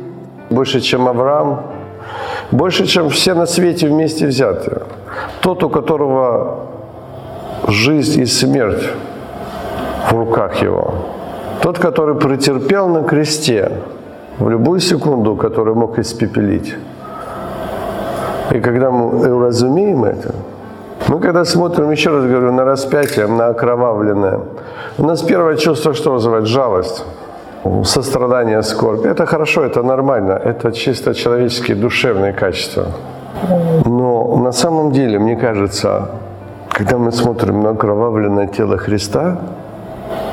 больше, 0.50 0.80
чем 0.80 1.08
Авраам, 1.08 1.62
больше, 2.50 2.86
чем 2.86 3.08
все 3.08 3.34
на 3.34 3.46
свете 3.46 3.88
вместе 3.88 4.26
взятые, 4.26 4.82
тот, 5.40 5.62
у 5.64 5.70
которого 5.70 6.66
жизнь 7.68 8.20
и 8.20 8.26
смерть 8.26 8.84
в 10.10 10.12
руках 10.12 10.62
его, 10.62 10.94
тот, 11.62 11.78
который 11.78 12.14
претерпел 12.14 12.88
на 12.88 13.02
кресте 13.02 13.70
в 14.38 14.48
любую 14.48 14.80
секунду, 14.80 15.36
который 15.36 15.74
мог 15.74 15.98
испепелить. 15.98 16.74
И 18.50 18.60
когда 18.60 18.90
мы 18.90 19.34
уразумеем 19.34 20.04
это, 20.04 20.34
мы 21.08 21.20
когда 21.20 21.44
смотрим, 21.44 21.90
еще 21.90 22.10
раз 22.10 22.24
говорю, 22.24 22.52
на 22.52 22.64
распятие, 22.64 23.26
на 23.26 23.48
окровавленное, 23.48 24.40
у 24.98 25.04
нас 25.04 25.22
первое 25.22 25.56
чувство 25.56 25.94
что 25.94 26.12
вызывает? 26.12 26.46
Жалость, 26.46 27.04
сострадание, 27.84 28.62
скорбь. 28.62 29.06
Это 29.06 29.26
хорошо, 29.26 29.62
это 29.62 29.82
нормально, 29.82 30.32
это 30.32 30.70
чисто 30.72 31.14
человеческие 31.14 31.76
душевные 31.76 32.32
качества. 32.32 32.86
Но 33.86 34.36
на 34.36 34.52
самом 34.52 34.92
деле, 34.92 35.18
мне 35.18 35.36
кажется, 35.36 36.10
когда 36.68 36.98
мы 36.98 37.12
смотрим 37.12 37.62
на 37.62 37.70
окровавленное 37.70 38.46
тело 38.46 38.76
Христа, 38.76 39.38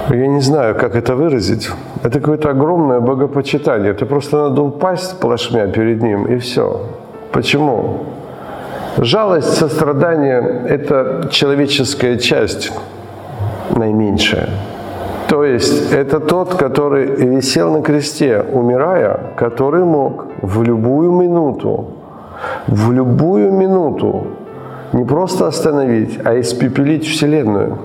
я 0.09 0.27
не 0.27 0.41
знаю, 0.41 0.75
как 0.75 0.95
это 0.95 1.15
выразить. 1.15 1.71
Это 2.03 2.19
какое-то 2.19 2.49
огромное 2.49 2.99
богопочитание. 2.99 3.93
Ты 3.93 4.05
просто 4.05 4.37
надо 4.37 4.61
упасть 4.61 5.19
плашмя 5.19 5.67
перед 5.67 6.03
ним, 6.03 6.25
и 6.25 6.37
все. 6.37 6.81
Почему? 7.31 8.05
Жалость, 8.97 9.57
сострадание– 9.57 10.63
это 10.69 11.27
человеческая 11.29 12.17
часть, 12.17 12.71
наименьшая. 13.75 14.49
То 15.27 15.43
есть 15.43 15.91
это 15.91 16.21
тот, 16.21 16.55
который 16.55 17.05
висел 17.05 17.71
на 17.71 17.81
кресте, 17.81 18.45
умирая, 18.53 19.19
который 19.35 19.83
мог 19.83 20.27
в 20.41 20.63
любую 20.63 21.11
минуту, 21.11 21.87
в 22.67 22.91
любую 22.93 23.51
минуту 23.51 24.27
не 24.93 25.03
просто 25.03 25.47
остановить, 25.47 26.19
а 26.23 26.39
испепелить 26.39 27.05
Вселенную. 27.05 27.77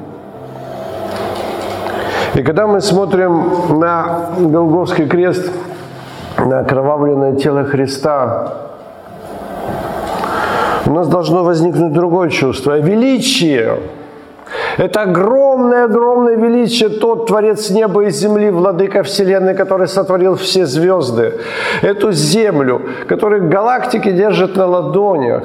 И 2.35 2.43
когда 2.43 2.69
мы 2.69 2.81
смотрим 2.81 3.81
на 3.81 4.31
Голговский 4.39 5.09
крест, 5.09 5.51
на 6.39 6.61
окровавленное 6.61 7.35
тело 7.35 7.65
Христа, 7.65 8.70
у 10.87 10.93
нас 10.93 11.09
должно 11.09 11.45
возникнуть 11.45 11.93
другое 11.93 12.31
чувство– 12.31 12.79
величие. 12.81 13.79
Это 14.79 15.03
огромное-огромное 15.03 16.37
величие, 16.37 16.89
тот 16.89 17.27
Творец 17.27 17.71
неба 17.71 18.05
и 18.05 18.11
земли, 18.11 18.51
Владыка 18.51 19.03
Вселенной, 19.03 19.55
который 19.55 19.87
сотворил 19.87 20.35
все 20.35 20.67
звезды, 20.67 21.35
эту 21.83 22.13
землю, 22.13 22.83
которую 23.09 23.49
галактики 23.49 24.11
держат 24.11 24.57
на 24.57 24.67
ладонях. 24.67 25.45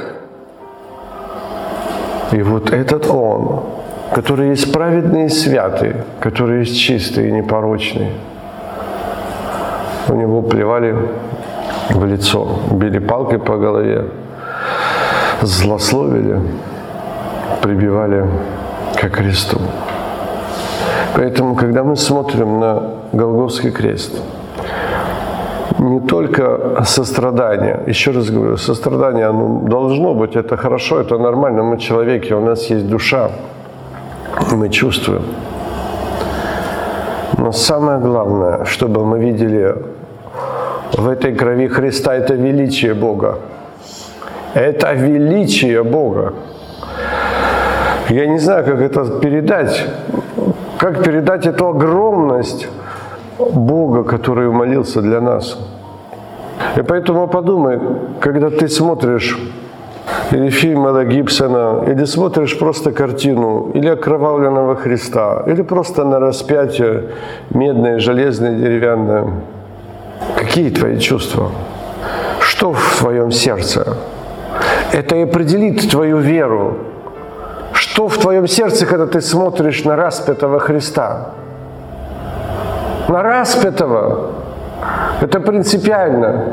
И 2.32 2.42
вот 2.42 2.72
этот 2.72 3.08
Он, 3.08 3.64
который 4.14 4.50
есть 4.50 4.72
праведный 4.74 5.26
и 5.26 5.30
святый, 5.30 5.94
который 6.20 6.60
есть 6.60 6.80
чистый 6.80 7.30
и 7.30 7.32
непорочный. 7.32 8.10
У 10.10 10.14
него 10.14 10.42
плевали 10.42 10.96
в 11.90 12.06
лицо, 12.06 12.48
били 12.72 13.00
палкой 13.00 13.40
по 13.40 13.58
голове, 13.58 14.06
злословили, 15.42 16.40
прибивали 17.62 18.26
ко 18.96 19.10
кресту. 19.10 19.60
Поэтому, 21.16 21.56
когда 21.56 21.84
мы 21.84 21.96
смотрим 21.96 22.60
на 22.60 22.82
Голгофский 23.14 23.72
крест, 23.72 24.22
не 25.80 26.00
только 26.00 26.84
сострадание, 26.86 27.80
еще 27.88 28.12
раз 28.12 28.30
говорю, 28.30 28.58
сострадание 28.58 29.28
оно 29.28 29.62
должно 29.68 30.14
быть, 30.14 30.36
это 30.36 30.58
хорошо, 30.58 31.00
это 31.00 31.18
нормально, 31.18 31.64
мы 31.64 31.78
человеки, 31.78 32.34
у 32.34 32.42
нас 32.42 32.70
есть 32.70 32.88
душа, 32.90 33.30
мы 34.52 34.70
чувствуем. 34.70 35.22
Но 37.38 37.52
самое 37.52 38.00
главное, 38.00 38.66
чтобы 38.66 39.06
мы 39.06 39.20
видели 39.20 39.76
в 40.98 41.08
этой 41.08 41.36
крови 41.36 41.68
Христа, 41.68 42.14
это 42.16 42.34
величие 42.34 42.94
Бога. 42.94 43.38
Это 44.56 44.94
величие 44.94 45.84
Бога. 45.84 46.34
Я 48.10 48.26
не 48.28 48.40
знаю, 48.40 48.64
как 48.64 48.80
это 48.80 49.20
передать. 49.20 49.86
Как 50.78 51.04
передать 51.04 51.46
эту 51.46 51.68
огромность 51.68 52.70
Бога, 53.38 54.04
который 54.04 54.50
молился 54.50 55.02
для 55.02 55.20
нас. 55.20 55.60
И 56.78 56.82
поэтому 56.82 57.28
подумай, 57.28 57.80
когда 58.22 58.50
ты 58.50 58.70
смотришь 58.70 59.38
или 60.32 60.50
фильм 60.50 60.84
Мела 60.84 61.04
Гибсона, 61.04 61.84
или 61.88 62.06
смотришь 62.06 62.58
просто 62.58 62.94
картину, 62.94 63.72
или 63.74 63.90
окровавленного 63.90 64.76
Христа, 64.76 65.44
или 65.48 65.64
просто 65.64 66.06
на 66.06 66.20
распятие 66.20 67.10
медное, 67.50 68.00
железное, 68.00 68.56
деревянное. 68.56 69.28
Какие 70.38 70.70
твои 70.70 70.98
чувства? 70.98 71.52
Что 72.40 72.72
в 72.72 73.00
твоем 73.00 73.32
сердце? 73.32 73.98
Это 74.92 75.16
и 75.16 75.24
определит 75.24 75.90
твою 75.90 76.18
веру. 76.18 76.78
Что 77.74 78.08
в 78.08 78.18
твоем 78.18 78.48
сердце, 78.48 78.86
когда 78.86 79.06
ты 79.06 79.22
смотришь 79.22 79.84
на 79.84 79.96
распятого 79.96 80.60
Христа? 80.60 81.32
На 83.10 83.24
распятого. 83.24 84.32
Это 85.22 85.40
принципиально. 85.40 86.46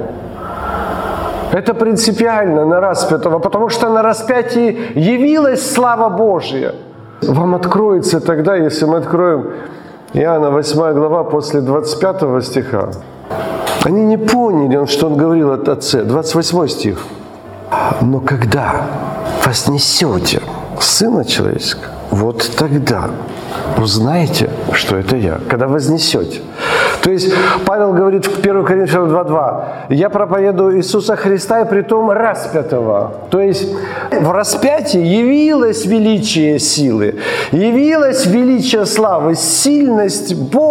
Это 1.52 1.74
принципиально 1.74 2.64
на 2.64 2.80
распятого, 2.80 3.38
потому 3.38 3.68
что 3.68 3.88
на 3.88 4.02
распятии 4.02 4.78
явилась 4.94 5.70
слава 5.72 6.08
Божья. 6.08 6.74
Вам 7.22 7.54
откроется 7.54 8.20
тогда, 8.20 8.56
если 8.56 8.86
мы 8.86 8.98
откроем 8.98 9.50
Иоанна 10.14 10.50
8 10.50 10.92
глава 10.92 11.24
после 11.24 11.60
25 11.60 12.44
стиха. 12.44 12.90
Они 13.84 14.04
не 14.04 14.16
поняли, 14.16 14.86
что 14.86 15.06
он 15.06 15.16
говорил 15.16 15.52
от 15.52 15.68
Отце. 15.68 16.02
28 16.02 16.68
стих. 16.68 16.98
Но 18.00 18.20
когда 18.20 18.86
вознесете 19.44 20.40
Сына 20.80 21.24
Человеческого, 21.24 21.92
вот 22.10 22.50
тогда 22.56 23.10
узнаете, 23.78 24.50
что 24.72 24.96
это 24.96 25.16
я. 25.16 25.38
Когда 25.48 25.66
вознесете. 25.66 26.40
То 27.02 27.10
есть 27.10 27.32
Павел 27.66 27.92
говорит 27.92 28.26
в 28.26 28.38
1 28.38 28.64
Коринфянам 28.64 29.08
2.2, 29.08 29.94
«Я 29.94 30.08
проповедую 30.08 30.78
Иисуса 30.78 31.16
Христа 31.16 31.62
и 31.62 31.68
притом 31.68 32.10
распятого». 32.10 33.12
То 33.30 33.40
есть 33.40 33.68
в 34.10 34.30
распятии 34.30 35.00
явилось 35.00 35.84
величие 35.84 36.58
силы, 36.58 37.16
явилось 37.50 38.26
величие 38.26 38.86
славы, 38.86 39.34
сильность 39.34 40.34
Бога 40.34 40.61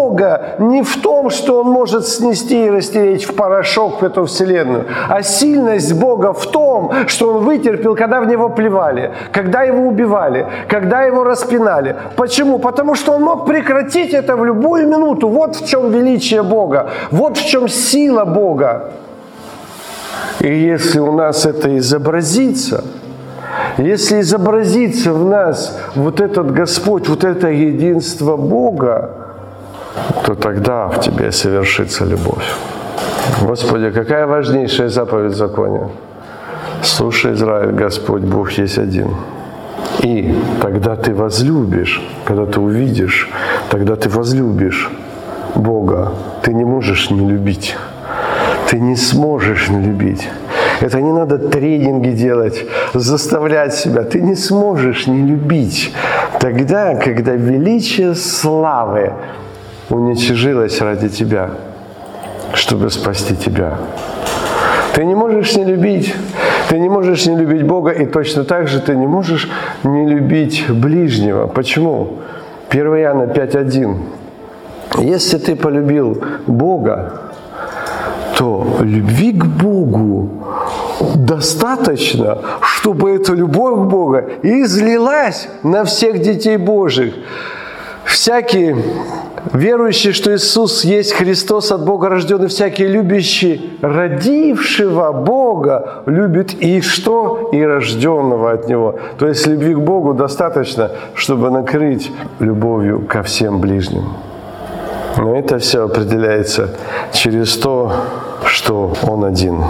не 0.59 0.83
в 0.83 1.01
том, 1.01 1.29
что 1.29 1.61
Он 1.61 1.67
может 1.67 2.07
снести 2.07 2.65
и 2.65 2.69
растереть 2.69 3.23
в 3.23 3.35
порошок 3.35 4.03
эту 4.03 4.25
вселенную, 4.25 4.85
а 5.09 5.23
сильность 5.23 5.93
Бога 5.93 6.33
в 6.33 6.45
том, 6.51 6.91
что 7.07 7.33
Он 7.33 7.43
вытерпел, 7.43 7.95
когда 7.95 8.21
в 8.21 8.27
Него 8.27 8.49
плевали, 8.49 9.11
когда 9.31 9.63
Его 9.63 9.87
убивали, 9.87 10.47
когда 10.67 11.03
Его 11.03 11.23
распинали. 11.23 11.95
Почему? 12.15 12.59
Потому 12.59 12.95
что 12.95 13.13
Он 13.13 13.23
мог 13.23 13.45
прекратить 13.45 14.13
это 14.13 14.35
в 14.35 14.45
любую 14.45 14.87
минуту. 14.87 15.29
Вот 15.29 15.55
в 15.55 15.67
чем 15.67 15.91
величие 15.91 16.43
Бога. 16.43 16.89
Вот 17.11 17.37
в 17.37 17.45
чем 17.45 17.67
сила 17.67 18.25
Бога. 18.25 18.91
И 20.39 20.47
если 20.47 20.99
у 20.99 21.11
нас 21.11 21.45
это 21.45 21.77
изобразится, 21.77 22.83
если 23.77 24.21
изобразится 24.21 25.13
в 25.13 25.25
нас 25.25 25.77
вот 25.95 26.19
этот 26.19 26.51
Господь, 26.51 27.07
вот 27.07 27.23
это 27.23 27.47
единство 27.47 28.37
Бога, 28.37 29.20
то 30.25 30.35
тогда 30.35 30.87
в 30.87 30.99
тебе 30.99 31.31
совершится 31.31 32.05
любовь. 32.05 32.45
Господи, 33.41 33.91
какая 33.91 34.27
важнейшая 34.27 34.89
заповедь 34.89 35.33
в 35.33 35.35
законе? 35.35 35.89
Слушай, 36.83 37.33
Израиль, 37.33 37.71
Господь 37.71 38.21
Бог 38.21 38.51
есть 38.51 38.77
один. 38.77 39.07
И 40.03 40.35
тогда 40.61 40.95
ты 40.95 41.13
возлюбишь, 41.13 42.01
когда 42.25 42.45
ты 42.45 42.59
увидишь, 42.59 43.29
тогда 43.69 43.95
ты 43.95 44.09
возлюбишь 44.09 44.89
Бога, 45.55 46.13
ты 46.41 46.53
не 46.53 46.65
можешь 46.65 47.11
не 47.11 47.29
любить. 47.29 47.77
Ты 48.69 48.79
не 48.79 48.95
сможешь 48.95 49.69
не 49.69 49.85
любить. 49.85 50.29
Это 50.79 51.01
не 51.01 51.11
надо 51.11 51.37
тренинги 51.37 52.09
делать, 52.09 52.65
заставлять 52.93 53.73
себя. 53.73 54.03
Ты 54.03 54.21
не 54.21 54.35
сможешь 54.35 55.07
не 55.07 55.21
любить. 55.21 55.93
Тогда, 56.39 56.95
когда 56.95 57.33
величие 57.33 58.15
славы 58.15 59.13
уничижилось 59.91 60.81
ради 60.81 61.09
тебя, 61.09 61.51
чтобы 62.53 62.89
спасти 62.89 63.35
тебя. 63.35 63.77
Ты 64.93 65.05
не 65.05 65.15
можешь 65.15 65.55
не 65.55 65.65
любить. 65.65 66.13
Ты 66.69 66.79
не 66.79 66.89
можешь 66.89 67.25
не 67.25 67.35
любить 67.35 67.63
Бога, 67.63 67.91
и 67.91 68.05
точно 68.05 68.43
так 68.43 68.67
же 68.67 68.79
ты 68.79 68.95
не 68.95 69.07
можешь 69.07 69.49
не 69.83 70.07
любить 70.07 70.65
ближнего. 70.69 71.47
Почему? 71.47 72.19
1 72.69 72.85
Иоанна 72.85 73.23
5.1. 73.23 73.97
Если 74.99 75.37
ты 75.37 75.55
полюбил 75.55 76.23
Бога, 76.47 77.13
то 78.37 78.77
любви 78.81 79.33
к 79.33 79.45
Богу 79.45 80.29
достаточно, 81.15 82.37
чтобы 82.61 83.11
эта 83.11 83.33
любовь 83.33 83.75
к 83.75 83.89
Богу 83.89 84.21
излилась 84.43 85.49
на 85.63 85.83
всех 85.83 86.21
детей 86.21 86.57
Божьих. 86.57 87.13
Всякий 88.05 88.75
верующий, 89.53 90.11
что 90.11 90.33
Иисус 90.35 90.83
есть 90.83 91.13
Христос 91.13 91.71
от 91.71 91.85
Бога 91.85 92.09
рожденный, 92.09 92.47
всякий 92.47 92.87
любящий 92.87 93.77
родившего 93.81 95.11
Бога 95.11 96.03
любит 96.05 96.53
и 96.53 96.81
что? 96.81 97.49
И 97.51 97.61
рожденного 97.61 98.51
от 98.51 98.67
Него. 98.67 98.95
То 99.17 99.27
есть 99.27 99.47
любви 99.47 99.73
к 99.73 99.79
Богу 99.79 100.13
достаточно, 100.13 100.91
чтобы 101.15 101.49
накрыть 101.51 102.11
любовью 102.39 103.05
ко 103.07 103.23
всем 103.23 103.59
ближним. 103.59 104.13
Но 105.17 105.35
это 105.35 105.57
все 105.59 105.85
определяется 105.85 106.69
через 107.11 107.57
то, 107.57 107.91
что 108.45 108.93
Он 109.07 109.25
один. 109.25 109.63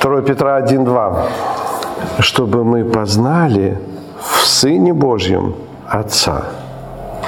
2 0.00 0.22
Петра 0.22 0.60
1.2. 0.60 1.16
Чтобы 2.18 2.64
мы 2.64 2.84
познали 2.84 3.78
в 4.20 4.46
Сыне 4.46 4.92
Божьем 4.92 5.54
Отца. 5.86 6.44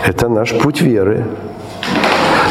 Это 0.04 0.28
наш 0.28 0.58
путь 0.58 0.80
веры. 0.80 1.24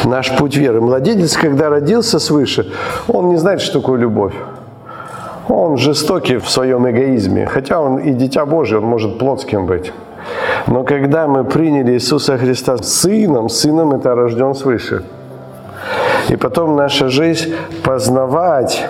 Наш 0.06 0.36
путь 0.38 0.56
веры. 0.56 0.82
Младенец, 0.82 1.38
когда 1.38 1.70
родился 1.70 2.20
свыше, 2.20 2.72
он 3.08 3.30
не 3.30 3.38
знает, 3.38 3.62
что 3.62 3.80
такое 3.80 4.00
любовь. 4.00 4.34
Он 5.48 5.78
жестокий 5.78 6.38
в 6.38 6.50
своем 6.50 6.90
эгоизме. 6.90 7.46
Хотя 7.46 7.80
он 7.80 7.98
и 7.98 8.14
дитя 8.14 8.46
Божие, 8.46 8.80
он 8.80 8.86
может 8.86 9.20
плотским 9.20 9.66
быть. 9.66 9.92
Но 10.68 10.84
когда 10.84 11.28
мы 11.28 11.44
приняли 11.44 11.94
Иисуса 11.94 12.38
Христа 12.38 12.78
Сыном, 12.78 13.50
Сыном 13.50 13.92
это 13.92 14.16
рожден 14.16 14.56
свыше. 14.56 15.04
И 16.30 16.36
потом 16.36 16.76
наша 16.76 17.10
жизнь 17.10 17.54
познавать. 17.84 18.88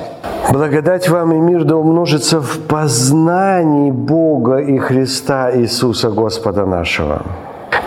Благодать 0.51 1.09
вам 1.09 1.33
и 1.33 1.39
мир 1.39 1.63
да 1.63 1.75
умножится 1.75 2.39
в 2.39 2.59
познании 2.67 3.91
Бога 3.91 4.57
и 4.57 4.77
Христа 4.77 5.51
Иисуса 5.53 6.09
Господа 6.09 6.65
нашего. 6.65 7.23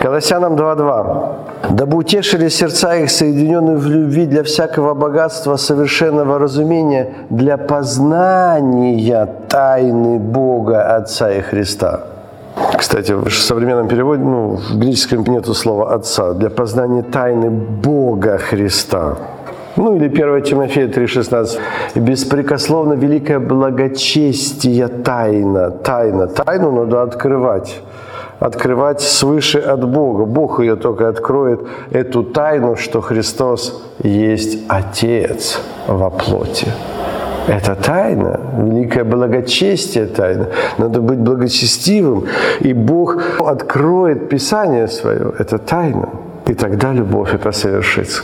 Колоссянам 0.01 0.55
2.2. 0.55 1.71
«Дабы 1.71 1.97
утешили 1.97 2.49
сердца 2.49 2.95
их, 2.95 3.09
соединенные 3.09 3.75
в 3.75 3.87
любви 3.87 4.25
для 4.25 4.43
всякого 4.43 4.93
богатства, 4.93 5.57
совершенного 5.57 6.39
разумения, 6.39 7.13
для 7.29 7.57
познания 7.57 9.27
тайны 9.49 10.19
Бога 10.19 10.95
Отца 10.95 11.31
и 11.31 11.41
Христа». 11.41 11.99
Кстати, 12.77 13.11
в 13.11 13.29
современном 13.29 13.87
переводе, 13.89 14.23
ну, 14.23 14.55
в 14.55 14.79
греческом 14.79 15.23
нету 15.25 15.53
слова 15.53 15.93
«отца», 15.93 16.33
для 16.33 16.49
познания 16.49 17.01
тайны 17.01 17.49
Бога 17.49 18.37
Христа. 18.37 19.15
Ну 19.75 19.95
или 19.95 20.07
1 20.07 20.43
Тимофея 20.43 20.87
3,16. 20.87 21.59
«Беспрекословно 21.95 22.93
великое 22.93 23.39
благочестие 23.39 24.87
тайна». 24.87 25.71
Тайна. 25.71 26.27
Тайну 26.27 26.71
надо 26.71 27.01
открывать. 27.01 27.81
Открывать 28.39 29.01
свыше 29.01 29.59
от 29.59 29.87
Бога. 29.87 30.25
Бог 30.25 30.59
ее 30.59 30.75
только 30.75 31.09
откроет, 31.09 31.59
эту 31.91 32.23
тайну, 32.23 32.75
что 32.75 33.01
Христос 33.01 33.83
есть 34.03 34.59
Отец 34.67 35.61
во 35.87 36.09
плоти. 36.09 36.67
Это 37.47 37.75
тайна, 37.75 38.39
великое 38.57 39.03
благочестие 39.03 40.05
тайна. 40.05 40.47
Надо 40.77 41.01
быть 41.01 41.19
благочестивым, 41.19 42.25
и 42.59 42.73
Бог 42.73 43.17
откроет 43.39 44.29
Писание 44.29 44.87
свое. 44.87 45.33
Это 45.39 45.57
тайна. 45.57 46.09
И 46.47 46.53
тогда 46.53 46.93
любовь 46.93 47.33
это 47.33 47.51
совершится. 47.51 48.23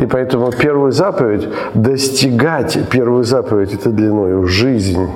И 0.00 0.06
поэтому 0.06 0.52
первую 0.52 0.92
заповедь, 0.92 1.48
достигать 1.74 2.78
первую 2.90 3.24
заповедь, 3.24 3.74
это 3.74 3.90
длиною 3.90 4.46
жизнь. 4.46 5.08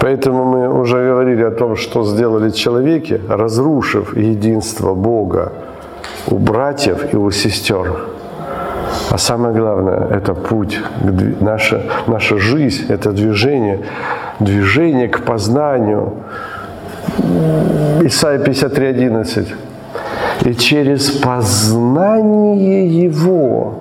Поэтому 0.00 0.44
мы 0.44 0.80
уже 0.80 0.96
говорили 0.96 1.42
о 1.42 1.50
том, 1.50 1.76
что 1.76 2.04
сделали 2.04 2.50
человеки, 2.50 3.20
разрушив 3.28 4.16
единство 4.16 4.94
Бога 4.94 5.52
у 6.26 6.38
братьев 6.38 7.12
и 7.12 7.16
у 7.16 7.30
сестер. 7.30 8.06
А 9.10 9.18
самое 9.18 9.54
главное, 9.54 10.06
это 10.10 10.34
путь, 10.34 10.80
наша, 11.40 11.82
наша 12.06 12.38
жизнь, 12.38 12.86
это 12.88 13.12
движение, 13.12 13.80
движение 14.38 15.08
к 15.08 15.24
познанию. 15.24 16.12
Исайя 18.02 18.38
53.11. 18.38 19.46
И 20.44 20.54
через 20.54 21.10
познание 21.10 22.86
Его 23.04 23.74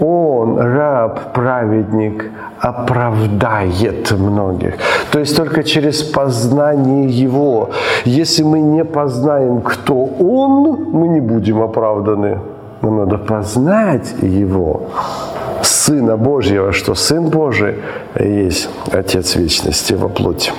Он, 0.00 0.58
раб, 0.58 1.32
праведник, 1.32 2.30
оправдает 2.60 4.10
многих. 4.12 4.74
То 5.12 5.18
есть 5.18 5.36
только 5.36 5.62
через 5.62 6.02
познание 6.02 7.06
Его. 7.06 7.68
Если 8.06 8.42
мы 8.42 8.60
не 8.60 8.82
познаем, 8.82 9.60
кто 9.60 9.94
Он, 9.94 10.88
мы 10.90 11.06
не 11.08 11.20
будем 11.20 11.60
оправданы. 11.60 12.38
Нам 12.80 12.96
надо 12.96 13.18
познать 13.18 14.14
Его, 14.22 14.84
Сына 15.60 16.16
Божьего, 16.16 16.72
что 16.72 16.94
Сын 16.94 17.28
Божий 17.28 17.74
есть 18.18 18.70
Отец 18.90 19.36
Вечности 19.36 19.92
во 19.92 20.08
плоти. 20.08 20.50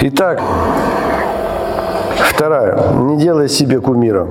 Итак, 0.00 0.40
вторая. 2.30 2.78
Не 3.00 3.16
делай 3.16 3.48
себе 3.48 3.80
кумира. 3.80 4.28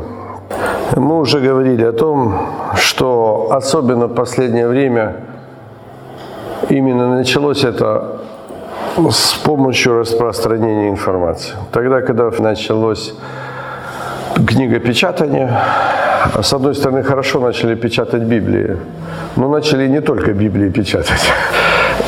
Мы 0.95 1.19
уже 1.19 1.41
говорили 1.41 1.83
о 1.83 1.91
том, 1.91 2.33
что 2.75 3.49
особенно 3.51 4.07
в 4.07 4.15
последнее 4.15 4.67
время 4.67 5.17
именно 6.69 7.15
началось 7.15 7.65
это 7.65 8.18
с 9.11 9.33
помощью 9.33 9.99
распространения 9.99 10.89
информации. 10.89 11.55
Тогда, 11.71 12.01
когда 12.01 12.31
началось 12.39 13.13
книгопечатание, 14.47 15.51
с 16.41 16.53
одной 16.53 16.75
стороны, 16.75 17.03
хорошо 17.03 17.39
начали 17.39 17.75
печатать 17.75 18.23
Библии, 18.23 18.77
но 19.35 19.49
начали 19.49 19.87
не 19.87 20.01
только 20.01 20.33
Библии 20.33 20.69
печатать. 20.69 21.31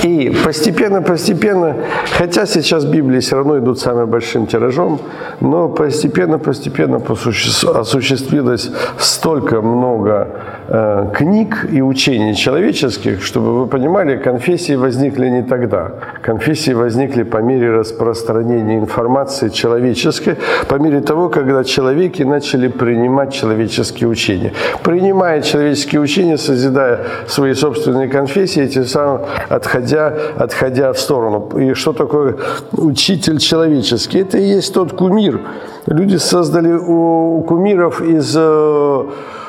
И 0.03 0.35
постепенно-постепенно, 0.43 1.75
хотя 2.17 2.45
сейчас 2.45 2.85
Библии 2.85 3.19
все 3.19 3.35
равно 3.35 3.59
идут 3.59 3.79
самым 3.79 4.09
большим 4.09 4.47
тиражом, 4.47 4.99
но 5.41 5.69
постепенно-постепенно 5.69 6.97
осуществилось 6.97 8.71
столько 8.97 9.61
много 9.61 10.27
книг 10.71 11.67
и 11.71 11.81
учений 11.81 12.35
человеческих, 12.35 13.23
чтобы 13.23 13.59
вы 13.59 13.67
понимали, 13.67 14.17
конфессии 14.17 14.73
возникли 14.73 15.27
не 15.29 15.43
тогда. 15.43 15.91
Конфессии 16.21 16.71
возникли 16.71 17.23
по 17.23 17.37
мере 17.37 17.71
распространения 17.71 18.77
информации 18.77 19.49
человеческой, 19.49 20.37
по 20.67 20.75
мере 20.75 21.01
того, 21.01 21.29
когда 21.29 21.63
человеки 21.63 22.23
начали 22.23 22.69
принимать 22.69 23.33
человеческие 23.33 24.07
учения. 24.07 24.53
Принимая 24.83 25.41
человеческие 25.41 26.01
учения, 26.01 26.37
созидая 26.37 26.99
свои 27.27 27.53
собственные 27.53 28.07
конфессии, 28.07 28.67
тем 28.67 28.85
самым 28.85 29.21
отходя 29.49 29.81
отходя, 29.81 30.13
отходя 30.37 30.93
в 30.93 30.99
сторону. 30.99 31.49
И 31.57 31.73
что 31.73 31.93
такое 31.93 32.37
учитель 32.71 33.39
человеческий? 33.39 34.19
Это 34.19 34.37
и 34.37 34.43
есть 34.43 34.73
тот 34.73 34.93
кумир. 34.93 35.41
Люди 35.87 36.17
создали 36.17 36.71
у 36.73 37.43
кумиров 37.47 38.01
из 38.01 38.35
э, 38.37 39.03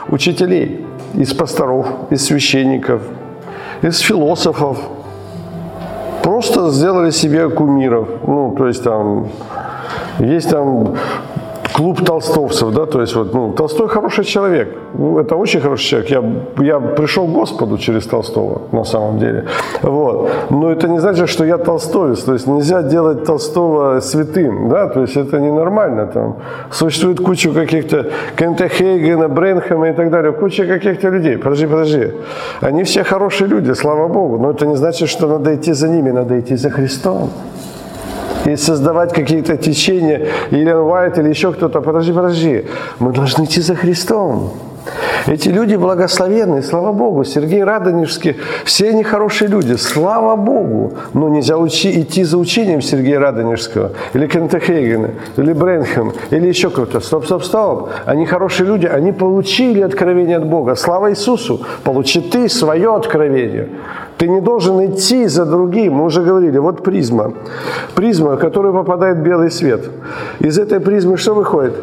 учителей, 0.09 0.87
из 1.15 1.35
пасторов, 1.35 1.87
из 2.11 2.25
священников, 2.25 3.03
из 3.83 3.99
философов. 3.99 4.79
Просто 6.23 6.71
сделали 6.71 7.11
себе 7.11 7.49
кумиров. 7.49 8.09
Ну, 8.27 8.55
то 8.57 8.69
есть 8.69 8.85
там 8.85 9.29
есть 10.19 10.51
там 10.51 10.95
клуб 11.75 12.05
толстовцев, 12.05 12.73
да, 12.73 12.87
то 12.87 13.01
есть 13.01 13.15
вот, 13.15 13.35
ну, 13.35 13.53
Толстой 13.53 13.89
хороший 13.89 14.25
человек, 14.25 14.69
ну, 14.95 15.19
это 15.19 15.37
очень 15.37 15.61
хороший 15.61 15.89
человек, 15.89 16.11
я, 16.11 16.65
я 16.65 16.81
пришел 16.81 17.27
к 17.27 17.33
Господу 17.33 17.79
через 17.79 18.07
Толстого, 18.07 18.63
на 18.73 18.85
самом 18.85 19.19
деле, 19.19 19.45
вот, 19.83 20.31
но 20.51 20.71
это 20.71 20.89
не 20.89 21.01
значит, 21.01 21.29
что 21.29 21.45
я 21.45 21.59
толстовец, 21.59 22.23
то 22.23 22.33
есть 22.33 22.47
нельзя 22.47 22.83
делать 22.83 23.25
Толстого 23.25 24.01
святым, 24.01 24.69
да, 24.69 24.89
то 24.89 25.01
есть 25.01 25.17
это 25.17 25.41
ненормально, 25.41 26.07
там, 26.07 26.37
существует 26.71 27.21
куча 27.21 27.51
каких-то 27.51 28.11
Кента 28.37 28.69
Хейгена, 28.69 29.29
Бренхема 29.29 29.89
и 29.89 29.93
так 29.93 30.11
далее, 30.11 30.33
куча 30.33 30.67
каких-то 30.67 31.09
людей, 31.09 31.39
подожди, 31.39 31.67
подожди, 31.67 32.13
они 32.61 32.83
все 32.85 33.05
хорошие 33.05 33.49
люди, 33.49 33.73
слава 33.75 34.09
Богу, 34.09 34.39
но 34.39 34.51
это 34.51 34.67
не 34.67 34.77
значит, 34.77 35.09
что 35.09 35.27
надо 35.27 35.55
идти 35.55 35.73
за 35.73 35.89
ними, 35.89 36.11
надо 36.11 36.39
идти 36.39 36.57
за 36.57 36.71
Христом 36.71 37.31
и 38.45 38.57
создавать 38.57 39.13
какие-то 39.13 39.57
течения, 39.57 40.29
Елен 40.51 40.79
Уайт 40.79 41.19
или 41.19 41.29
еще 41.29 41.53
кто-то. 41.53 41.81
Подожди, 41.81 42.13
подожди. 42.13 42.65
Мы 42.99 43.13
должны 43.13 43.45
идти 43.45 43.61
за 43.61 43.75
Христом. 43.75 44.53
Эти 45.27 45.49
люди 45.49 45.77
благословенные, 45.77 46.63
слава 46.63 46.93
Богу. 46.93 47.25
Сергей 47.25 47.63
Радонежский, 47.63 48.37
все 48.65 48.91
они 48.91 49.05
хорошие 49.05 49.49
люди, 49.49 49.75
слава 49.75 50.37
Богу. 50.37 50.95
Но 51.15 51.29
нельзя 51.29 51.57
учи, 51.57 52.01
идти 52.01 52.25
за 52.25 52.39
учением 52.39 52.83
Сергея 52.83 53.21
Радонежского, 53.21 53.93
или 54.15 54.27
Кента 54.27 54.59
Хейгена, 54.59 55.11
или 55.37 55.53
Бренхем, 55.53 56.13
или 56.31 56.49
еще 56.49 56.71
кто-то. 56.71 57.01
Стоп, 57.01 57.25
стоп, 57.25 57.45
стоп. 57.45 57.91
Они 58.05 58.27
хорошие 58.27 58.67
люди, 58.67 58.87
они 58.87 59.13
получили 59.13 59.81
откровение 59.81 60.39
от 60.39 60.47
Бога. 60.47 60.75
Слава 60.75 61.11
Иисусу. 61.11 61.61
Получи 61.85 62.21
ты 62.21 62.49
свое 62.49 62.95
откровение. 62.95 63.69
Ты 64.19 64.29
не 64.29 64.41
должен 64.41 64.85
идти 64.87 65.27
за 65.27 65.45
другим. 65.45 65.95
Мы 65.95 66.05
уже 66.05 66.23
говорили, 66.23 66.59
вот 66.59 66.83
призма. 66.83 67.33
Призма, 67.95 68.37
в 68.37 68.39
которую 68.39 68.75
попадает 68.75 69.19
белый 69.19 69.51
свет. 69.51 69.91
Из 70.41 70.59
этой 70.59 70.81
призмы 70.81 71.17
что 71.17 71.35
выходит? 71.35 71.75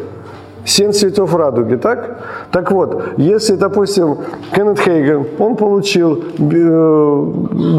Семь 0.64 0.92
цветов 0.92 1.34
радуги, 1.34 1.76
так? 1.76 2.18
Так 2.50 2.70
вот, 2.70 3.02
если, 3.16 3.56
допустим, 3.56 4.18
Кеннет 4.54 4.78
Хейген, 4.78 5.26
он 5.38 5.56
получил 5.56 6.22
э, 6.38 7.24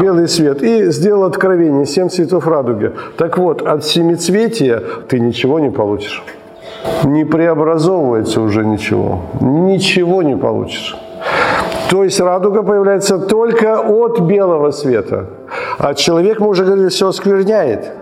белый 0.00 0.28
свет 0.28 0.62
и 0.62 0.90
сделал 0.90 1.24
откровение, 1.24 1.86
семь 1.86 2.08
цветов 2.08 2.46
радуги. 2.46 2.92
Так 3.16 3.38
вот, 3.38 3.62
от 3.62 3.84
семицветия 3.84 4.82
ты 5.08 5.20
ничего 5.20 5.60
не 5.60 5.70
получишь. 5.70 6.24
Не 7.04 7.24
преобразовывается 7.24 8.40
уже 8.40 8.64
ничего. 8.64 9.20
Ничего 9.40 10.22
не 10.22 10.36
получишь. 10.36 10.96
То 11.88 12.04
есть 12.04 12.20
радуга 12.20 12.62
появляется 12.62 13.18
только 13.18 13.78
от 13.78 14.20
белого 14.20 14.70
света. 14.70 15.26
А 15.78 15.94
человек, 15.94 16.40
мы 16.40 16.48
уже 16.48 16.64
говорили, 16.64 16.88
все 16.88 17.08
оскверняет. 17.08 17.92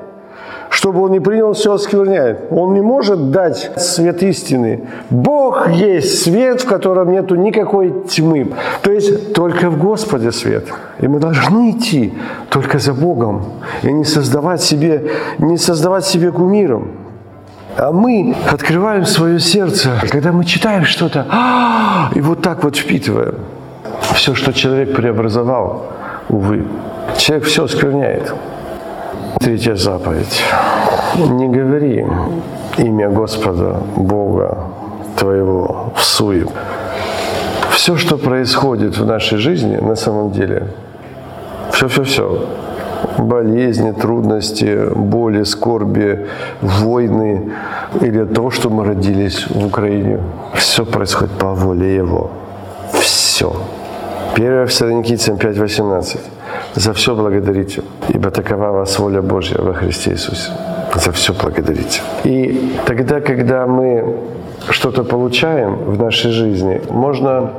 Чтобы 0.70 1.02
он 1.02 1.10
не 1.10 1.20
принял, 1.20 1.52
все 1.52 1.74
оскверняет. 1.74 2.46
Он 2.50 2.74
не 2.74 2.80
может 2.80 3.30
дать 3.32 3.72
свет 3.76 4.22
истины. 4.22 4.84
Бог 5.10 5.68
есть 5.68 6.22
свет, 6.22 6.62
в 6.62 6.66
котором 6.66 7.10
нету 7.10 7.34
никакой 7.34 7.92
тьмы. 8.08 8.52
То 8.80 8.92
есть 8.92 9.34
только 9.34 9.68
в 9.68 9.78
Господе 9.78 10.30
свет. 10.30 10.68
И 11.00 11.08
мы 11.08 11.18
должны 11.18 11.72
идти 11.72 12.14
только 12.48 12.78
за 12.78 12.94
Богом. 12.94 13.42
И 13.82 13.92
не 13.92 14.04
создавать 14.04 14.62
себе, 14.62 15.10
не 15.38 15.58
создавать 15.58 16.06
себе 16.06 16.30
кумиром. 16.30 16.92
А 17.76 17.90
мы 17.90 18.36
открываем 18.48 19.04
свое 19.04 19.40
сердце, 19.40 19.90
когда 20.08 20.30
мы 20.30 20.44
читаем 20.44 20.84
что-то, 20.84 21.26
«А!» 21.30 22.10
и 22.14 22.20
вот 22.20 22.42
так 22.42 22.62
вот 22.62 22.76
впитываем 22.76 23.34
все, 24.14 24.34
что 24.34 24.52
человек 24.52 24.94
преобразовал, 24.94 25.86
увы, 26.28 26.64
человек 27.16 27.46
все 27.46 27.64
оскверняет. 27.64 28.32
Третья 29.38 29.76
заповедь. 29.76 30.42
Не 31.16 31.48
говори 31.48 32.04
имя 32.78 33.08
Господа, 33.10 33.80
Бога 33.96 34.58
твоего 35.16 35.92
в 35.94 36.02
суе. 36.02 36.46
Все, 37.70 37.96
что 37.96 38.16
происходит 38.16 38.98
в 38.98 39.06
нашей 39.06 39.38
жизни, 39.38 39.76
на 39.76 39.94
самом 39.94 40.32
деле, 40.32 40.68
все-все-все, 41.72 42.46
болезни, 43.18 43.92
трудности, 43.92 44.88
боли, 44.94 45.44
скорби, 45.44 46.26
войны 46.60 47.52
или 48.00 48.24
то, 48.24 48.50
что 48.50 48.70
мы 48.70 48.84
родились 48.84 49.46
в 49.48 49.66
Украине, 49.66 50.20
все 50.54 50.84
происходит 50.84 51.32
по 51.38 51.54
воле 51.54 51.94
Его. 51.94 52.30
Все. 52.92 53.54
1 54.34 54.66
Фессалоникийцам 54.66 55.36
5.18. 55.36 56.18
«За 56.74 56.92
все 56.92 57.14
благодарите, 57.14 57.82
ибо 58.14 58.30
такова 58.30 58.70
вас 58.70 58.98
воля 58.98 59.22
Божья 59.22 59.58
во 59.60 59.72
Христе 59.72 60.10
Иисусе». 60.12 60.50
За 60.94 61.12
все 61.12 61.32
благодарите. 61.32 62.00
И 62.24 62.72
тогда, 62.86 63.20
когда 63.20 63.66
мы 63.66 64.16
что-то 64.68 65.04
получаем 65.04 65.76
в 65.76 65.98
нашей 65.98 66.30
жизни, 66.32 66.80
можно 66.90 67.50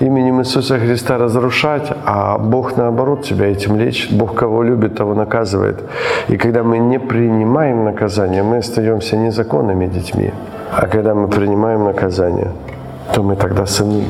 именем 0.00 0.40
Иисуса 0.40 0.78
Христа 0.78 1.18
разрушать, 1.18 1.92
а 2.04 2.38
Бог 2.38 2.76
наоборот 2.76 3.22
тебя 3.22 3.46
этим 3.46 3.76
лечит. 3.76 4.12
Бог 4.12 4.34
кого 4.34 4.62
любит, 4.62 4.96
того 4.96 5.14
наказывает. 5.14 5.80
И 6.28 6.36
когда 6.36 6.62
мы 6.62 6.78
не 6.78 6.98
принимаем 6.98 7.84
наказание, 7.84 8.42
мы 8.42 8.58
остаемся 8.58 9.16
незаконными 9.16 9.86
детьми. 9.86 10.30
А 10.72 10.86
когда 10.86 11.14
мы 11.14 11.28
принимаем 11.28 11.84
наказание, 11.84 12.50
то 13.14 13.22
мы 13.22 13.36
тогда 13.36 13.66
сыны. 13.66 14.04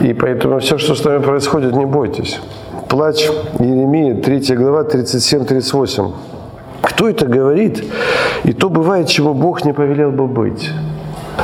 И 0.00 0.12
поэтому 0.12 0.58
все, 0.58 0.78
что 0.78 0.94
с 0.94 1.04
нами 1.04 1.22
происходит, 1.22 1.74
не 1.74 1.86
бойтесь. 1.86 2.40
Плач 2.88 3.28
Еремии, 3.58 4.14
3 4.14 4.54
глава, 4.56 4.82
37-38. 4.82 6.12
Кто 6.82 7.08
это 7.08 7.26
говорит? 7.26 7.84
И 8.44 8.52
то 8.52 8.68
бывает, 8.68 9.08
чему 9.08 9.34
Бог 9.34 9.64
не 9.64 9.72
повелел 9.72 10.12
бы 10.12 10.26
быть. 10.26 10.70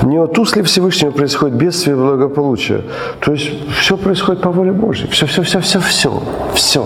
Не 0.02 0.18
от 0.18 0.38
уст 0.38 0.56
ли 0.56 0.62
Всевышнего 0.62 1.10
происходит 1.10 1.56
бедствие 1.56 1.96
и 1.96 1.98
благополучие? 1.98 2.82
То 3.20 3.32
есть 3.32 3.50
все 3.80 3.96
происходит 3.96 4.42
по 4.42 4.50
воле 4.50 4.72
Божьей. 4.72 5.08
Все, 5.08 5.26
все, 5.26 5.42
все, 5.42 5.60
все, 5.60 5.80
все. 5.80 6.22
Все. 6.54 6.84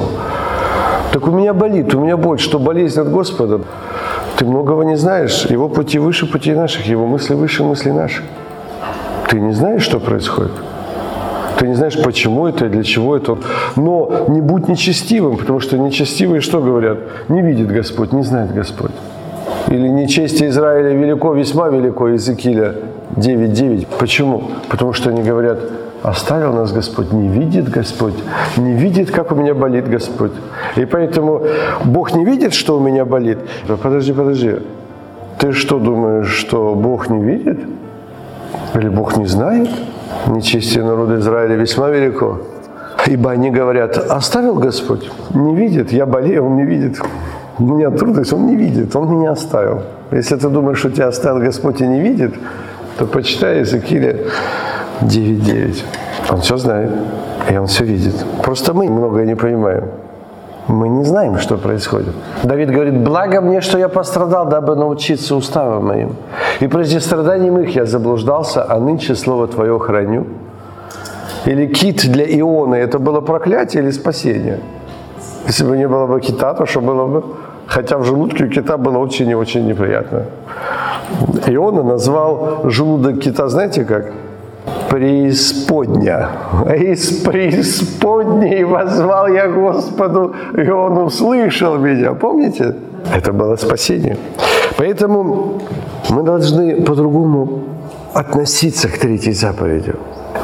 Так 1.12 1.27
у 1.29 1.31
меня 1.31 1.55
болит, 1.55 1.95
у 1.95 2.01
меня 2.01 2.16
боль, 2.16 2.38
что 2.38 2.59
болезнь 2.59 3.01
от 3.01 3.11
Господа. 3.11 3.61
Ты 4.37 4.45
многого 4.45 4.85
не 4.85 4.97
знаешь. 4.97 5.47
Его 5.47 5.69
пути 5.69 5.99
выше 5.99 6.27
путей 6.27 6.55
наших, 6.55 6.87
его 6.87 7.07
мысли 7.07 7.35
выше 7.35 7.62
мыслей 7.62 7.92
наших. 7.92 8.25
Ты 9.29 9.40
не 9.40 9.53
знаешь, 9.53 9.83
что 9.83 10.01
происходит. 10.01 10.53
Ты 11.66 11.70
не 11.70 11.76
знаешь, 11.76 12.00
почему 12.00 12.46
это, 12.46 12.68
для 12.68 12.85
чего 12.85 13.16
это. 13.16 13.38
Но 13.74 14.26
не 14.29 14.40
будь 14.40 14.68
нечестивым, 14.68 15.37
потому 15.37 15.59
что 15.59 15.76
нечестивые 15.76 16.40
что 16.40 16.61
говорят? 16.61 16.98
Не 17.29 17.42
видит 17.42 17.66
Господь, 17.66 18.12
не 18.12 18.22
знает 18.22 18.55
Господь. 18.55 18.92
Или 19.66 19.88
нечестие 19.88 20.50
Израиля 20.50 20.90
велико, 20.90 21.35
весьма 21.35 21.68
велико, 21.68 22.07
Иезекииля 22.07 22.76
9.9. 23.16 23.88
Почему? 23.98 24.44
Потому 24.68 24.92
что 24.92 25.11
они 25.11 25.24
говорят, 25.24 25.59
оставил 26.05 26.52
нас 26.52 26.70
Господь, 26.70 27.12
не 27.12 27.26
видит 27.26 27.68
Господь, 27.68 28.14
не 28.57 28.74
видит, 28.74 29.11
как 29.11 29.33
у 29.33 29.35
меня 29.35 29.52
болит 29.52 29.88
Господь. 29.88 30.35
И 30.76 30.85
поэтому 30.85 31.42
Бог 31.85 32.14
не 32.14 32.24
видит, 32.24 32.55
что 32.55 32.76
у 32.76 32.81
меня 32.81 33.05
болит. 33.05 33.38
Подожди, 33.83 34.12
подожди. 34.12 34.52
Ты 35.40 35.50
что 35.50 35.81
думаешь, 35.81 36.29
что 36.29 36.76
Бог 36.76 37.11
не 37.11 37.20
видит? 37.20 37.59
Или 38.74 38.88
Бог 38.88 39.16
не 39.16 39.26
знает? 39.26 39.68
Нечестие 40.27 40.85
народа 40.85 41.16
Израиля 41.16 41.57
весьма 41.57 41.88
велико. 41.90 42.38
Ибо 43.07 43.31
они 43.31 43.51
говорят, 43.51 43.99
оставил 43.99 44.55
Господь, 44.55 45.11
не 45.35 45.55
видит, 45.55 45.92
я 45.92 46.07
болею, 46.07 46.47
Он 46.47 46.57
не 46.57 46.64
видит. 46.64 47.01
У 47.59 47.62
меня 47.62 47.90
трудность, 47.90 48.33
Он 48.33 48.47
не 48.47 48.57
видит, 48.57 48.97
Он 48.97 49.11
меня 49.11 49.33
оставил. 49.33 49.83
Если 50.11 50.37
ты 50.37 50.49
думаешь, 50.49 50.79
что 50.79 50.90
тебя 50.90 51.09
оставил 51.09 51.40
Господь 51.40 51.81
и 51.81 51.87
не 51.87 52.01
видит, 52.01 52.35
то 52.99 53.07
почитай 53.07 53.59
Иезекииля 53.59 54.16
9.9. 55.03 55.83
Он 56.31 56.40
все 56.40 56.57
знает, 56.57 56.90
и 57.51 57.57
Он 57.57 57.66
все 57.66 57.85
видит. 57.85 58.14
Просто 58.42 58.75
мы 58.75 58.88
многое 58.88 59.25
не 59.25 59.37
понимаем. 59.37 59.85
Мы 60.68 60.88
не 60.88 61.05
знаем, 61.05 61.38
что 61.38 61.57
происходит. 61.57 62.14
Давид 62.42 62.70
говорит, 62.70 62.98
благо 62.98 63.40
мне, 63.40 63.61
что 63.61 63.79
я 63.79 63.88
пострадал, 63.88 64.48
дабы 64.48 64.74
научиться 64.74 65.37
уставам 65.37 65.87
моим. 65.87 66.16
И 66.61 66.66
прежде 66.66 67.00
страданий 67.00 67.62
их 67.62 67.76
я 67.76 67.87
заблуждался, 67.87 68.64
а 68.68 68.81
нынче 68.81 69.14
слово 69.14 69.46
Твое 69.46 69.79
храню. 69.79 70.26
Или 71.46 71.66
кит 71.66 72.11
для 72.11 72.24
Ионы, 72.24 72.74
это 72.74 72.98
было 72.98 73.20
проклятие 73.20 73.85
или 73.85 73.92
спасение? 73.92 74.59
Если 75.46 75.64
бы 75.64 75.76
не 75.76 75.87
было 75.87 76.07
бы 76.07 76.20
кита, 76.20 76.55
то 76.55 76.66
что 76.66 76.81
было 76.81 77.07
бы? 77.07 77.22
Хотя 77.66 77.98
в 77.98 78.05
желудке 78.05 78.44
у 78.44 78.48
кита 78.48 78.76
было 78.76 78.98
очень 78.98 79.31
и 79.31 79.35
очень 79.35 79.66
неприятно. 79.66 80.24
Иона 81.46 81.83
назвал 81.85 82.61
желудок 82.64 83.20
кита, 83.20 83.48
знаете 83.48 83.85
как? 83.85 84.12
Преисподня. 84.90 86.29
Из 86.79 87.22
преисподней 87.22 88.64
возвал 88.64 89.29
я 89.29 89.49
Господу, 89.49 90.35
и 90.57 90.68
Он 90.70 90.99
услышал 90.99 91.79
меня. 91.79 92.12
Помните? 92.12 92.75
Это 93.14 93.33
было 93.33 93.57
спасение. 93.57 94.16
Поэтому 94.79 95.61
мы 96.11 96.22
должны 96.22 96.83
по-другому 96.83 97.64
относиться 98.14 98.88
к 98.88 98.99
третьей 98.99 99.35
заповеди. 99.35 99.94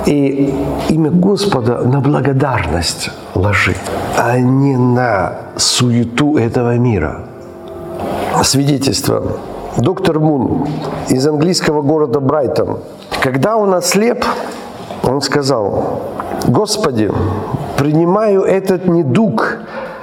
И 0.06 0.54
имя 0.88 1.10
Господа 1.10 1.82
на 1.84 2.00
благодарность 2.00 3.10
ложить, 3.34 3.76
а 4.16 4.38
не 4.38 4.76
на 4.76 5.32
суету 5.56 6.36
этого 6.36 6.76
мира. 6.78 7.20
Свидетельство. 8.42 9.22
Доктор 9.78 10.18
Мун 10.18 10.66
из 11.08 11.26
английского 11.26 11.82
города 11.82 12.20
Брайтон– 12.20 12.78
когда 13.22 13.56
он 13.56 13.72
ослеп, 13.72 14.24
он 15.04 15.20
сказал, 15.20 16.02
«Господи, 16.48 17.10
принимаю 17.78 18.42
этот 18.42 18.86
недуг 18.86 19.58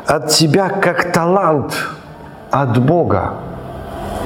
от 0.05 0.29
Тебя 0.29 0.69
как 0.69 1.12
талант 1.12 1.73
от 2.49 2.77
Бога. 2.84 3.34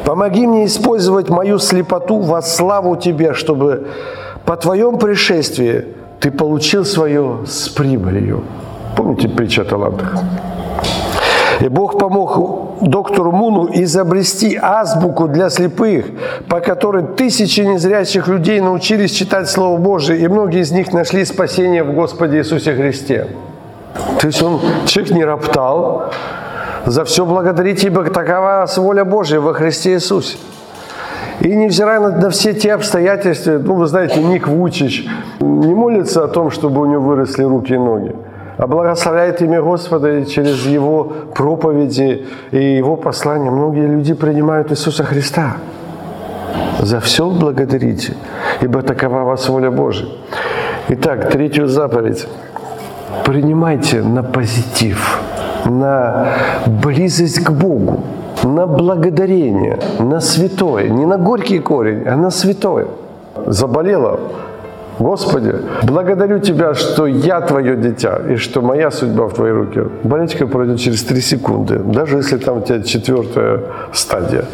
Помоги 0.06 0.46
мне 0.46 0.66
использовать 0.66 1.30
мою 1.30 1.58
слепоту 1.58 2.20
во 2.20 2.42
славу 2.42 2.96
Тебе, 2.96 3.34
чтобы 3.34 3.88
по 4.46 4.56
Твоем 4.56 5.00
пришествии 5.00 5.88
Ты 6.20 6.30
получил 6.30 6.86
свое 6.86 7.40
с 7.48 7.70
прибылью». 7.70 8.44
Помните 8.96 9.28
притчу 9.28 9.62
о 9.62 9.66
талантах? 9.66 10.14
И 11.64 11.70
Бог 11.70 11.98
помог 11.98 12.82
доктору 12.82 13.32
Муну 13.32 13.70
изобрести 13.72 14.60
азбуку 14.62 15.30
для 15.30 15.50
слепых, 15.50 16.08
по 16.50 16.60
которой 16.60 17.04
тысячи 17.04 17.62
незрячих 17.62 18.28
людей 18.28 18.60
научились 18.60 19.12
читать 19.12 19.50
Слово 19.50 19.78
Божие, 19.78 20.20
и 20.20 20.28
многие 20.28 20.60
из 20.60 20.74
них 20.74 20.92
нашли 20.92 21.24
спасение 21.24 21.86
в 21.86 21.94
Господе 21.94 22.40
Иисусе 22.40 22.76
Христе. 22.76 23.28
То 24.20 24.28
есть 24.28 24.44
он, 24.44 24.60
человек 24.88 25.14
не 25.14 25.24
роптал, 25.24 26.12
за 26.86 27.06
все 27.06 27.26
благодарить, 27.26 27.82
ибо 27.86 28.04
такова 28.10 28.66
воля 28.76 29.06
Божия 29.06 29.40
во 29.40 29.54
Христе 29.54 29.94
Иисусе. 29.94 30.38
И 31.40 31.56
невзирая 31.56 32.02
на, 32.02 32.10
на 32.10 32.30
все 32.30 32.54
те 32.54 32.74
обстоятельства, 32.74 33.52
ну, 33.52 33.76
вы 33.76 33.88
знаете, 33.88 34.22
Ник 34.22 34.50
Вучич 34.50 35.08
не 35.40 35.74
молится 35.74 36.26
о 36.26 36.28
том, 36.28 36.52
чтобы 36.52 36.82
у 36.82 36.86
него 36.88 37.04
выросли 37.04 37.44
руки 37.44 37.74
и 37.74 37.78
ноги 37.78 38.14
а 38.58 38.68
благословляет 38.68 39.42
имя 39.42 39.62
Господа 39.62 40.20
и 40.20 40.26
через 40.26 40.66
Его 40.66 41.12
проповеди 41.36 42.26
и 42.52 42.78
Его 42.78 42.96
послания 42.96 43.52
многие 43.52 43.88
люди 43.88 44.14
принимают 44.14 44.72
Иисуса 44.72 45.04
Христа. 45.04 45.58
За 46.80 47.00
все 47.00 47.30
благодарите, 47.30 48.14
ибо 48.62 48.82
такова 48.82 49.24
вас 49.24 49.50
воля 49.50 49.72
Божия. 49.72 50.10
Итак, 50.90 51.30
третью 51.30 51.68
заповедь. 51.68 52.28
Принимайте 53.26 54.02
на 54.02 54.22
позитив, 54.22 55.22
на 55.66 56.28
близость 56.66 57.40
к 57.40 57.52
Богу, 57.52 58.04
на 58.44 58.68
благодарение, 58.68 59.80
на 60.00 60.20
святое. 60.20 60.90
Не 60.90 61.06
на 61.06 61.18
горький 61.18 61.60
корень, 61.60 62.04
а 62.06 62.18
на 62.18 62.32
святое. 62.32 62.88
Заболела, 63.46 64.20
Господи, 65.00 65.56
благодарю 65.84 66.40
Тебя, 66.40 66.74
что 66.74 67.08
я 67.08 67.42
Твое 67.42 67.76
дитя, 67.76 68.22
и 68.30 68.36
что 68.36 68.62
моя 68.62 68.92
судьба 68.92 69.28
в 69.28 69.34
Твоей 69.34 69.54
руке. 69.54 69.88
Болячка 70.04 70.46
пройдет 70.46 70.80
через 70.80 71.04
три 71.04 71.22
секунды, 71.22 71.80
даже 71.80 72.18
если 72.18 72.38
там 72.38 72.58
у 72.58 72.62
тебя 72.62 72.82
четвертая 72.84 73.62
стадия. 73.92 74.46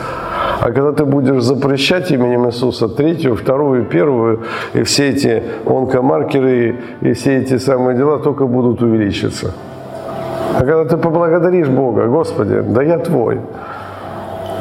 А 0.62 0.71
когда 0.71 0.91
ты 0.91 1.06
будешь 1.06 1.43
запрещать 1.43 2.12
именем 2.12 2.47
Иисуса 2.47 2.88
третью, 2.88 3.36
вторую, 3.36 3.86
первую, 3.86 4.41
и 4.73 4.84
все 4.84 5.10
эти 5.10 5.43
онкомаркеры 5.65 6.80
и 7.02 7.13
все 7.13 7.38
эти 7.38 7.58
самые 7.58 7.97
дела 7.97 8.19
только 8.19 8.45
будут 8.45 8.82
увеличиваться. 8.82 9.54
А 10.56 10.60
когда 10.60 10.86
ты 10.86 10.97
поблагодаришь 10.97 11.67
Бога, 11.67 12.08
Господи, 12.08 12.62
да 12.62 12.82
я 12.82 12.97
Твой. 12.97 13.39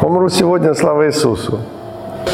Умру 0.02 0.28
сегодня, 0.28 0.74
слава 0.74 1.06
Иисусу. 1.06 1.58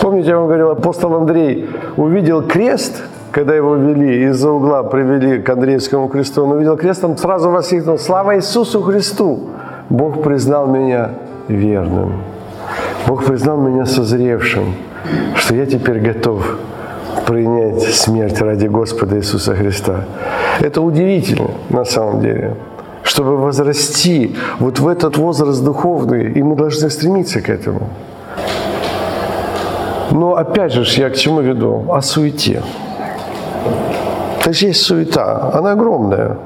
Помните, 0.02 0.30
я 0.30 0.36
вам 0.36 0.46
говорил, 0.46 0.70
апостол 0.70 1.14
Андрей 1.14 1.68
увидел 1.96 2.42
крест– 2.42 3.02
когда 3.34 3.56
его 3.56 3.74
вели, 3.74 4.28
из-за 4.28 4.48
угла 4.48 4.84
привели 4.84 5.42
к 5.42 5.50
Андреевскому 5.50 6.08
кресту, 6.08 6.44
он 6.44 6.52
увидел 6.52 6.76
крест, 6.76 7.02
он 7.02 7.18
сразу 7.18 7.50
воскликнул, 7.50 7.98
слава 7.98 8.36
Иисусу 8.36 8.80
Христу! 8.80 9.48
Бог 9.90 10.22
признал 10.22 10.68
меня 10.68 11.10
верным. 11.48 12.12
Бог 13.08 13.24
признал 13.24 13.56
меня 13.56 13.86
созревшим, 13.86 14.76
что 15.34 15.56
я 15.56 15.66
теперь 15.66 15.98
готов 15.98 16.58
принять 17.26 17.82
смерть 17.82 18.40
ради 18.40 18.68
Господа 18.68 19.16
Иисуса 19.16 19.56
Христа. 19.56 20.04
Это 20.60 20.80
удивительно 20.80 21.50
на 21.70 21.84
самом 21.84 22.20
деле. 22.20 22.54
Чтобы 23.02 23.36
возрасти 23.36 24.36
вот 24.60 24.78
в 24.78 24.86
этот 24.86 25.18
возраст 25.18 25.64
духовный, 25.64 26.30
и 26.32 26.42
мы 26.42 26.54
должны 26.54 26.88
стремиться 26.88 27.40
к 27.40 27.50
этому. 27.50 27.88
Но 30.12 30.36
опять 30.36 30.72
же, 30.72 30.84
я 31.00 31.10
к 31.10 31.16
чему 31.16 31.40
веду? 31.40 31.84
О 31.88 32.00
суете. 32.00 32.62
Это 34.40 34.52
же 34.52 34.66
есть 34.66 34.82
суета, 34.82 35.50
она 35.54 35.72
огромная. 35.72 36.36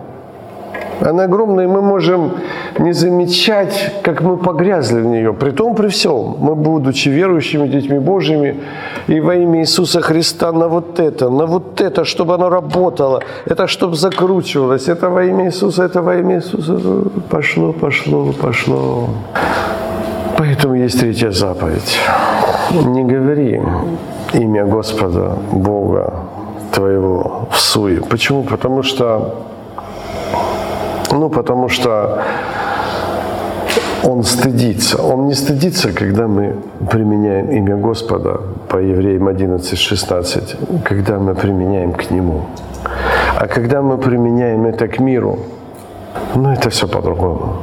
Она 1.00 1.24
огромная, 1.24 1.64
и 1.64 1.68
мы 1.68 1.80
можем 1.80 2.32
не 2.78 2.92
замечать, 2.92 3.92
как 4.02 4.20
мы 4.20 4.36
погрязли 4.36 5.00
в 5.00 5.06
нее. 5.06 5.32
При 5.32 5.50
том, 5.50 5.74
при 5.74 5.88
всем, 5.88 6.36
мы, 6.40 6.54
будучи 6.54 7.08
верующими 7.08 7.68
детьми 7.68 7.98
Божьими, 7.98 8.56
и 9.08 9.20
во 9.20 9.34
имя 9.34 9.60
Иисуса 9.60 10.00
Христа 10.00 10.52
на 10.52 10.68
вот 10.68 11.00
это, 11.00 11.30
на 11.30 11.46
вот 11.46 11.80
это, 11.80 12.04
чтобы 12.04 12.34
оно 12.34 12.48
работало, 12.48 13.22
это 13.46 13.66
чтобы 13.66 13.94
закручивалось, 13.94 14.88
это 14.88 15.08
во 15.08 15.24
имя 15.24 15.46
Иисуса, 15.46 15.84
это 15.84 16.02
во 16.02 16.16
имя 16.16 16.36
Иисуса. 16.36 16.78
Пошло, 17.30 17.72
пошло, 17.72 18.32
пошло. 18.32 19.08
Поэтому 20.36 20.74
есть 20.74 21.00
третья 21.00 21.30
заповедь. 21.30 21.98
Не 22.86 23.04
говори 23.04 23.60
имя 24.34 24.64
Господа, 24.64 25.36
Бога 25.52 26.12
твоего 26.72 27.48
в 27.50 27.60
суе. 27.60 28.00
Почему? 28.00 28.42
Потому 28.42 28.82
что 28.82 29.44
ну, 31.10 31.30
потому 31.30 31.68
что 31.68 32.22
он 34.04 34.22
стыдится. 34.22 35.02
Он 35.02 35.26
не 35.26 35.34
стыдится, 35.34 35.92
когда 35.92 36.26
мы 36.26 36.56
применяем 36.90 37.50
имя 37.50 37.76
Господа 37.76 38.40
по 38.68 38.76
Евреям 38.76 39.28
11.16, 39.28 40.82
когда 40.84 41.18
мы 41.18 41.34
применяем 41.34 41.92
к 41.92 42.10
Нему. 42.10 42.42
А 43.36 43.46
когда 43.46 43.82
мы 43.82 43.98
применяем 43.98 44.66
это 44.66 44.88
к 44.88 45.00
миру, 45.00 45.38
ну, 46.34 46.50
это 46.50 46.70
все 46.70 46.86
по-другому. 46.86 47.56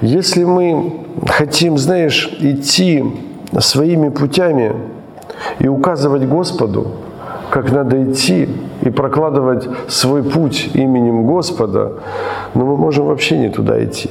Если 0.00 0.44
мы 0.44 0.92
хотим, 1.26 1.78
знаешь, 1.78 2.28
идти 2.40 3.04
своими 3.58 4.08
путями 4.08 4.72
и 5.58 5.68
указывать 5.68 6.26
Господу, 6.26 6.86
как 7.50 7.72
надо 7.72 8.02
идти 8.04 8.48
и 8.82 8.90
прокладывать 8.90 9.68
свой 9.88 10.22
путь 10.22 10.70
именем 10.74 11.26
Господа, 11.26 11.92
но 12.54 12.64
мы 12.64 12.76
можем 12.76 13.06
вообще 13.06 13.38
не 13.38 13.50
туда 13.50 13.82
идти. 13.84 14.10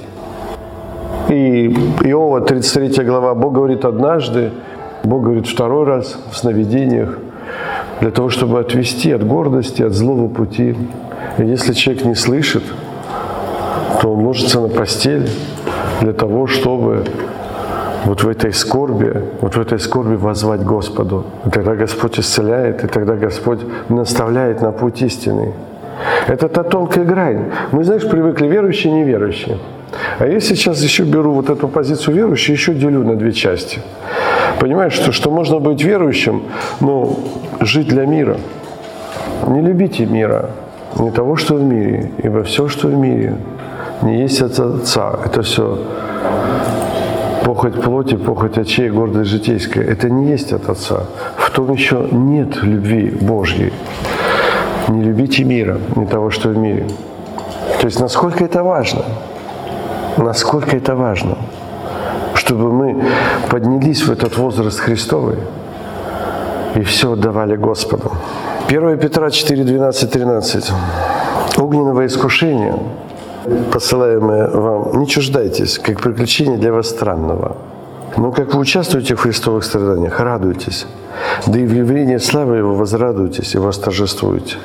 И 1.30 1.68
Иова, 2.04 2.42
33 2.42 3.04
глава, 3.06 3.34
Бог 3.36 3.54
говорит 3.54 3.86
однажды, 3.86 4.52
Бог 5.04 5.24
говорит 5.24 5.48
второй 5.48 5.86
раз 5.86 6.18
в 6.32 6.38
сновидениях, 6.38 7.18
для 8.02 8.12
того, 8.12 8.30
чтобы 8.30 8.60
отвести 8.60 9.12
от 9.12 9.26
гордости, 9.26 9.82
от 9.82 9.94
злого 9.94 10.28
пути. 10.28 10.76
И 11.38 11.44
если 11.44 11.74
человек 11.74 12.06
не 12.06 12.16
слышит, 12.16 12.64
то 14.02 14.14
он 14.14 14.26
ложится 14.26 14.62
на 14.62 14.70
постель 14.70 15.30
для 16.02 16.14
того, 16.14 16.48
чтобы 16.48 17.04
вот 18.06 18.24
в 18.24 18.30
этой 18.30 18.54
скорби, 18.54 19.24
вот 19.42 19.56
в 19.56 19.62
этой 19.62 19.80
скорби 19.80 20.16
возвать 20.16 20.62
Господу. 20.62 21.26
И 21.46 21.50
тогда 21.50 21.76
Господь 21.76 22.20
исцеляет, 22.20 22.84
и 22.84 22.88
тогда 22.88 23.16
Господь 23.16 23.60
наставляет 23.90 24.62
на 24.62 24.72
путь 24.72 25.02
истины. 25.02 25.54
Это 26.28 26.48
та 26.48 26.64
тонкая 26.64 27.06
грань. 27.06 27.46
Мы, 27.72 27.84
знаешь, 27.84 28.08
привыкли 28.08 28.48
верующие 28.48 28.94
и 28.94 28.96
неверующие. 28.96 29.58
А 30.20 30.28
я 30.28 30.40
сейчас 30.40 30.82
еще 30.82 31.04
беру 31.04 31.34
вот 31.34 31.50
эту 31.50 31.68
позицию 31.68 32.16
верующей, 32.16 32.54
еще 32.54 32.74
делю 32.74 33.04
на 33.04 33.16
две 33.16 33.32
части. 33.32 33.80
Понимаешь, 34.60 34.94
что, 34.94 35.12
что 35.12 35.32
можно 35.32 35.60
быть 35.60 35.84
верующим, 35.84 36.44
но 36.80 37.18
жить 37.60 37.88
для 37.88 38.06
мира. 38.06 38.38
Не 39.48 39.62
любите 39.62 40.06
мира, 40.06 40.52
не 41.00 41.12
того, 41.12 41.36
что 41.36 41.56
в 41.56 41.64
мире, 41.64 42.12
ибо 42.24 42.44
все, 42.44 42.68
что 42.68 42.88
в 42.88 42.94
мире, 42.94 43.36
не 44.02 44.22
есть 44.22 44.42
от 44.42 44.60
Отца. 44.60 45.20
Это 45.26 45.42
все 45.42 45.80
похоть 47.60 47.82
плоти, 47.82 48.16
похоть 48.16 48.58
очей, 48.58 48.90
гордость 48.90 49.30
житейская. 49.30 49.84
Это 49.84 50.10
не 50.10 50.32
есть 50.32 50.54
от 50.54 50.70
Отца. 50.70 51.04
В 51.38 51.50
том 51.50 51.74
еще 51.74 52.08
нет 52.12 52.64
любви 52.64 53.10
Божьей. 53.10 53.74
Не 54.88 55.04
любите 55.04 55.44
мира, 55.44 55.78
не 55.96 56.06
того, 56.06 56.30
что 56.30 56.50
в 56.50 56.58
мире. 56.58 56.88
То 57.82 57.88
есть 57.88 58.00
насколько 58.00 58.46
это 58.46 58.64
важно? 58.64 59.04
Насколько 60.18 60.78
это 60.78 60.96
важно? 60.96 61.38
Чтобы 62.34 62.72
мы 62.72 63.04
поднялись 63.50 64.08
в 64.08 64.12
этот 64.12 64.38
возраст 64.38 64.80
Христовый 64.80 65.36
и 66.76 66.82
все 66.84 67.12
отдавали 67.12 67.58
Господу. 67.58 68.12
1 68.70 68.98
Петра 69.00 69.30
4, 69.30 69.64
12, 69.64 70.12
13. 70.12 70.72
Огненного 71.58 72.06
искушения– 72.06 72.74
посылаемое 73.72 74.50
вам, 74.50 75.00
не 75.00 75.08
чуждайтесь, 75.08 75.80
как 75.80 76.02
приключение 76.02 76.58
для 76.58 76.72
вас 76.72 76.90
странного. 76.90 77.56
Но 78.18 78.32
как 78.32 78.54
вы 78.54 78.60
участвуете 78.60 79.16
в 79.16 79.20
христовых 79.20 79.64
страданиях, 79.64 80.20
радуйтесь. 80.20 80.88
Да 81.48 81.60
и 81.60 81.66
в 81.66 81.74
явлении 81.74 82.18
славы 82.18 82.58
Его 82.58 82.74
возрадуйтесь 82.74 83.56
и 83.56 83.58
восторжествуете. 83.58 84.56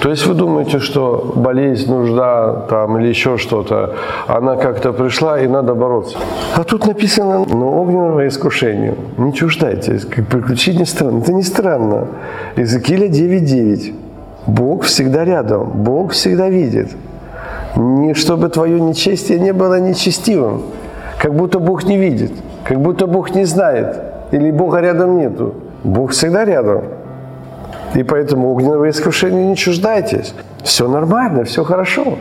То 0.00 0.10
есть 0.10 0.26
вы 0.26 0.34
думаете, 0.34 0.78
что 0.78 1.32
болезнь, 1.36 1.90
нужда 1.90 2.66
там, 2.68 2.98
или 2.98 3.08
еще 3.08 3.38
что-то, 3.38 3.94
она 4.26 4.56
как-то 4.56 4.92
пришла 4.92 5.40
и 5.40 5.46
надо 5.46 5.74
бороться. 5.74 6.18
А 6.56 6.64
тут 6.64 6.86
написано, 6.86 7.44
но 7.46 7.82
огненного 7.82 8.26
искушению. 8.28 8.96
Не 9.18 9.32
чуждайтесь, 9.32 10.04
как 10.04 10.26
приключение 10.26 10.86
странно. 10.86 11.20
Это 11.20 11.32
не 11.32 11.42
странно. 11.42 12.06
Иезекииля 12.56 13.08
9.9. 13.08 13.94
Бог 14.46 14.82
всегда 14.84 15.24
рядом, 15.24 15.70
Бог 15.84 16.12
всегда 16.12 16.48
видит 16.48 16.88
не 17.76 18.14
чтобы 18.14 18.48
твое 18.48 18.80
нечестие 18.80 19.38
не 19.38 19.52
было 19.52 19.80
нечестивым, 19.80 20.62
как 21.18 21.34
будто 21.34 21.58
Бог 21.58 21.84
не 21.84 21.96
видит, 21.98 22.32
как 22.64 22.80
будто 22.80 23.06
Бог 23.06 23.34
не 23.34 23.44
знает, 23.44 23.96
или 24.32 24.50
Бога 24.50 24.80
рядом 24.80 25.18
нету. 25.18 25.54
Бог 25.84 26.12
всегда 26.12 26.44
рядом. 26.44 26.82
И 27.94 28.02
поэтому 28.02 28.50
огненного 28.52 28.88
искушения 28.88 29.46
не 29.46 29.56
чуждайтесь. 29.56 30.34
Все 30.62 30.88
нормально, 30.88 31.44
все 31.44 31.64
хорошо. 31.64 32.18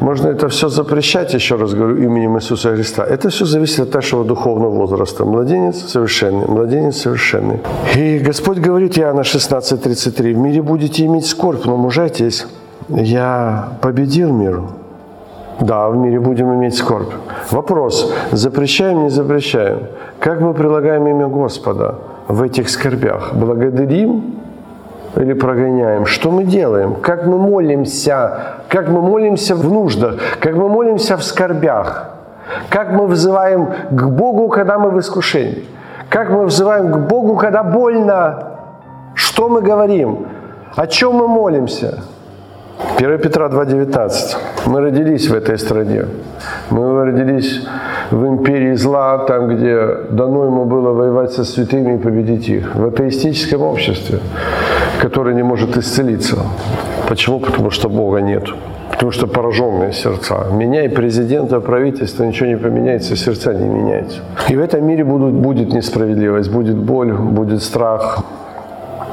Можно 0.00 0.28
это 0.28 0.48
все 0.48 0.68
запрещать, 0.68 1.34
еще 1.34 1.56
раз 1.56 1.74
говорю, 1.74 1.96
именем 1.96 2.36
Иисуса 2.36 2.74
Христа. 2.74 3.04
Это 3.04 3.28
все 3.28 3.44
зависит 3.44 3.80
от 3.80 3.94
нашего 3.94 4.24
духовного 4.24 4.70
возраста. 4.70 5.24
Младенец 5.24 5.76
совершенный, 5.76 6.46
младенец 6.46 6.96
совершенный. 6.96 7.60
И 7.94 8.18
Господь 8.18 8.58
говорит, 8.58 8.98
Иоанна 8.98 9.22
16:33, 9.22 10.34
в 10.34 10.38
мире 10.38 10.62
будете 10.62 11.04
иметь 11.04 11.26
скорбь, 11.26 11.66
но 11.66 11.76
мужайтесь 11.76 12.46
я 12.88 13.68
победил 13.80 14.32
мир. 14.32 14.62
Да, 15.60 15.88
в 15.88 15.96
мире 15.96 16.20
будем 16.20 16.52
иметь 16.54 16.76
скорбь. 16.76 17.12
Вопрос, 17.50 18.12
запрещаем, 18.32 19.04
не 19.04 19.10
запрещаем? 19.10 19.78
Как 20.20 20.40
мы 20.40 20.52
прилагаем 20.52 21.06
имя 21.08 21.28
Господа 21.28 21.94
в 22.28 22.42
этих 22.42 22.68
скорбях? 22.68 23.32
Благодарим 23.34 24.36
или 25.16 25.32
прогоняем? 25.32 26.04
Что 26.04 26.30
мы 26.30 26.44
делаем? 26.44 26.94
Как 26.94 27.26
мы 27.26 27.38
молимся? 27.38 28.58
Как 28.68 28.88
мы 28.88 29.00
молимся 29.00 29.54
в 29.54 29.72
нуждах? 29.72 30.16
Как 30.40 30.54
мы 30.54 30.68
молимся 30.68 31.16
в 31.16 31.22
скорбях? 31.22 32.10
Как 32.68 32.92
мы 32.92 33.06
взываем 33.06 33.68
к 33.90 34.02
Богу, 34.10 34.48
когда 34.48 34.78
мы 34.78 34.90
в 34.90 34.98
искушении? 35.00 35.64
Как 36.10 36.30
мы 36.30 36.44
взываем 36.44 36.92
к 36.92 36.98
Богу, 37.08 37.36
когда 37.36 37.62
больно? 37.62 38.58
Что 39.14 39.48
мы 39.48 39.62
говорим? 39.62 40.26
О 40.76 40.86
чем 40.86 41.14
мы 41.14 41.26
молимся? 41.26 42.04
1 42.98 43.18
Петра 43.18 43.48
2.19. 43.48 44.36
Мы 44.66 44.80
родились 44.80 45.28
в 45.28 45.34
этой 45.34 45.58
стране. 45.58 46.06
Мы 46.70 47.04
родились 47.04 47.60
в 48.10 48.26
империи 48.26 48.74
зла, 48.76 49.18
там, 49.18 49.48
где 49.48 49.86
дано 50.10 50.44
ему 50.46 50.64
было 50.64 50.92
воевать 50.92 51.32
со 51.32 51.44
святыми 51.44 51.96
и 51.96 51.98
победить 51.98 52.48
их. 52.48 52.74
В 52.74 52.86
атеистическом 52.86 53.62
обществе, 53.62 54.18
которое 55.02 55.34
не 55.34 55.42
может 55.42 55.76
исцелиться. 55.76 56.36
Почему? 57.08 57.40
Потому 57.40 57.70
что 57.70 57.90
Бога 57.90 58.22
нет. 58.22 58.44
Потому 58.90 59.12
что 59.12 59.26
пораженные 59.26 59.92
сердца. 59.92 60.46
Меняй 60.52 60.88
президента, 60.88 61.60
правительство, 61.60 62.24
ничего 62.24 62.48
не 62.48 62.56
поменяется, 62.56 63.14
сердца 63.16 63.52
не 63.52 63.68
меняются. 63.68 64.20
И 64.48 64.56
в 64.56 64.60
этом 64.60 64.86
мире 64.86 65.04
будут, 65.04 65.34
будет 65.34 65.74
несправедливость, 65.74 66.50
будет 66.50 66.76
боль, 66.76 67.12
будет 67.12 67.62
страх. 67.62 68.24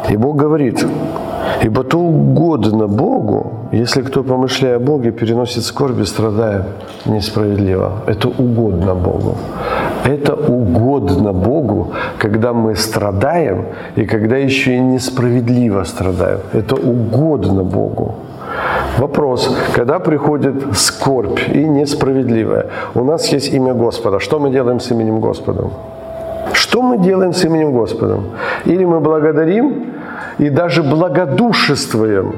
И 0.10 0.18
Бог 0.18 0.36
говорит, 0.36 0.86
Ибо 1.63 1.84
то 1.84 1.98
угодно 1.98 2.88
Богу, 2.88 3.54
если 3.72 4.02
кто, 4.02 4.24
помышляя 4.24 4.76
о 4.76 4.80
Боге, 4.80 5.12
переносит 5.12 5.63
скорби, 5.63 6.04
страдая 6.04 6.66
несправедливо. 7.06 7.92
Это 8.08 8.28
угодно 8.28 8.96
Богу. 8.96 9.36
Это 10.06 10.34
угодно 10.34 11.34
Богу, 11.34 11.88
когда 12.18 12.52
мы 12.54 12.76
страдаем 12.76 13.66
и 13.96 14.06
когда 14.06 14.38
еще 14.38 14.76
и 14.76 14.80
несправедливо 14.80 15.86
страдаем. 15.86 16.39
Это 16.54 16.76
угодно 16.76 17.63
Богу. 17.63 18.16
Вопрос, 18.98 19.56
когда 19.74 20.00
приходит 20.00 20.54
скорбь 20.74 21.39
и 21.56 21.63
несправедливая, 21.63 22.66
у 22.96 23.04
нас 23.04 23.34
есть 23.34 23.54
имя 23.54 23.74
Господа. 23.74 24.20
Что 24.20 24.39
мы 24.39 24.52
делаем 24.52 24.80
с 24.80 24.91
именем 24.91 25.20
Господа? 25.22 25.70
Что 26.54 26.82
мы 26.82 26.97
делаем 26.97 27.34
с 27.34 27.45
именем 27.45 27.72
Господа? 27.72 28.20
Или 28.66 28.86
мы 28.86 28.99
благодарим, 28.99 29.93
и 30.39 30.49
даже 30.49 30.84
благодушествуем. 30.84 32.36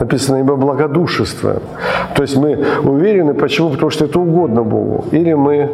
Написано, 0.00 0.38
ибо 0.40 0.56
благодушествуем. 0.56 1.60
То 2.16 2.22
есть 2.22 2.36
мы 2.36 2.58
уверены, 2.82 3.34
почему? 3.34 3.70
Потому 3.70 3.90
что 3.90 4.04
это 4.04 4.18
угодно 4.18 4.62
Богу. 4.62 5.04
Или 5.12 5.34
мы 5.34 5.70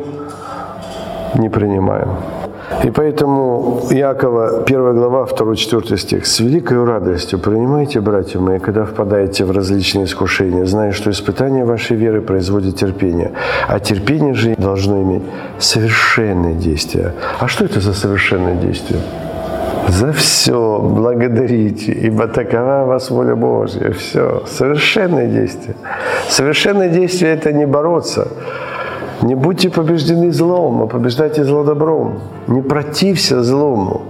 не 1.34 1.48
принимаем. 1.48 2.08
И 2.84 2.90
поэтому 2.90 3.82
Якова, 3.90 4.62
1 4.64 4.94
глава, 4.94 5.24
2-4 5.24 5.96
стих. 5.96 6.26
«С 6.26 6.40
великой 6.40 6.84
радостью 6.84 7.38
принимайте, 7.38 8.00
братья 8.00 8.40
мои, 8.40 8.58
когда 8.58 8.84
впадаете 8.84 9.44
в 9.44 9.50
различные 9.50 10.04
искушения, 10.04 10.64
зная, 10.66 10.92
что 10.92 11.10
испытание 11.10 11.64
вашей 11.64 11.96
веры 11.96 12.20
производит 12.20 12.76
терпение, 12.76 13.32
а 13.68 13.80
терпение 13.80 14.34
же 14.34 14.54
должно 14.56 15.02
иметь 15.02 15.22
совершенное 15.58 16.54
действие». 16.54 17.12
А 17.40 17.48
что 17.48 17.64
это 17.64 17.80
за 17.80 17.92
совершенное 17.92 18.54
действие? 18.54 19.00
За 19.88 20.12
все 20.12 20.78
благодарите, 20.80 21.92
ибо 21.92 22.26
такова 22.26 22.84
вас 22.86 23.10
воля 23.10 23.34
Божья. 23.34 23.90
Все. 23.92 24.42
Совершенное 24.46 25.26
действие. 25.26 25.74
Совершенное 26.28 26.88
действие– 26.88 27.34
это 27.34 27.52
не 27.52 27.66
бороться, 27.66 28.28
не 29.22 29.34
будьте 29.34 29.68
побеждены 29.68 30.32
злом, 30.32 30.82
а 30.82 30.86
побеждайте 30.86 31.44
зло 31.44 31.64
добром. 31.64 32.20
Не 32.48 32.62
протився 32.62 33.42
злому. 33.42 34.00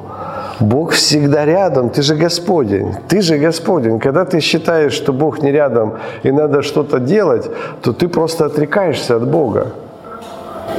Бог 0.61 0.93
всегда 0.93 1.47
рядом, 1.47 1.89
ты 1.89 2.03
же 2.03 2.15
Господень, 2.15 2.95
ты 3.09 3.23
же 3.23 3.39
Господень. 3.39 3.99
Когда 3.99 4.25
ты 4.25 4.41
считаешь, 4.41 4.93
что 4.93 5.13
Бог 5.13 5.43
не 5.43 5.53
рядом 5.53 5.95
и 6.23 6.31
надо 6.31 6.63
что-то 6.63 7.01
делать, 7.01 7.51
то 7.83 7.93
ты 7.93 8.09
просто 8.09 8.45
отрекаешься 8.45 9.17
от 9.17 9.27
Бога. 9.27 9.67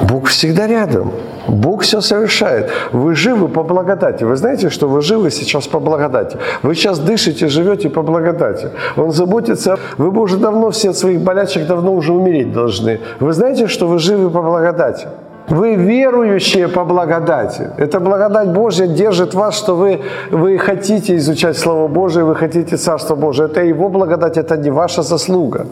Бог 0.08 0.28
всегда 0.28 0.68
рядом. 0.68 1.12
Бог 1.48 1.82
все 1.84 2.02
совершает. 2.02 2.70
Вы 2.92 3.16
живы 3.16 3.48
по 3.48 3.64
благодати. 3.64 4.24
Вы 4.24 4.36
знаете, 4.36 4.70
что 4.70 4.88
вы 4.88 5.02
живы 5.02 5.32
сейчас 5.32 5.68
по 5.68 5.80
благодати. 5.80 6.38
Вы 6.64 6.76
сейчас 6.76 7.00
дышите, 7.00 7.48
живете 7.48 7.90
по 7.90 8.02
благодати. 8.02 8.70
Он 8.98 9.12
заботится. 9.12 9.78
Вы 9.98 10.12
бы 10.12 10.22
уже 10.22 10.38
давно 10.38 10.70
все 10.72 10.90
от 10.90 10.98
своих 10.98 11.22
болячек 11.22 11.68
давно 11.68 11.94
уже 11.94 12.14
умереть 12.14 12.54
должны. 12.54 13.00
Вы 13.20 13.34
знаете, 13.34 13.68
что 13.68 13.88
вы 13.88 14.00
живы 14.00 14.30
по 14.30 14.42
благодати. 14.42 15.08
Вы 15.52 15.76
верующие 15.76 16.68
по 16.68 16.86
благодати. 16.86 17.70
Эта 17.78 18.00
благодать 18.00 18.48
Божья 18.54 18.88
держит 18.88 19.34
вас, 19.34 19.58
что 19.58 19.76
вы, 19.76 20.00
вы 20.32 20.58
хотите 20.58 21.18
изучать 21.18 21.58
Слово 21.58 21.88
Божие, 21.90 22.24
вы 22.24 22.36
хотите 22.36 22.78
Царство 22.78 23.16
Божие. 23.16 23.50
Это 23.50 23.62
Его 23.62 23.90
благодать, 23.90 24.38
это 24.38 24.56
не 24.56 24.72
ваша 24.72 25.02
заслуга. 25.02 25.66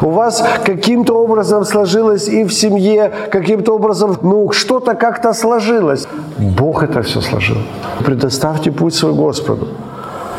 У 0.00 0.08
вас 0.08 0.42
каким-то 0.64 1.22
образом 1.22 1.64
сложилось 1.64 2.28
и 2.28 2.44
в 2.44 2.52
семье, 2.52 3.10
каким-то 3.30 3.74
образом, 3.74 4.16
ну, 4.22 4.52
что-то 4.52 4.94
как-то 4.94 5.34
сложилось. 5.34 6.06
Бог 6.38 6.82
это 6.82 7.02
все 7.02 7.20
сложил. 7.20 7.58
Предоставьте 8.06 8.72
путь 8.72 8.94
свой 8.94 9.12
Господу. 9.12 9.68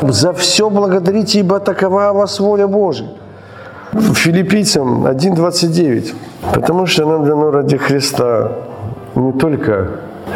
За 0.02 0.32
все 0.34 0.70
благодарите, 0.72 1.40
ибо 1.40 1.60
такова 1.60 2.14
вас 2.14 2.40
воля 2.40 2.68
Божия. 2.68 3.10
Филиппийцам 3.96 5.06
1.29. 5.08 6.14
Потому 6.54 6.86
что 6.88 7.06
нам 7.06 7.26
дано 7.26 7.52
ради 7.52 7.78
Христа 7.78 8.52
не 9.16 9.32
только 9.32 9.88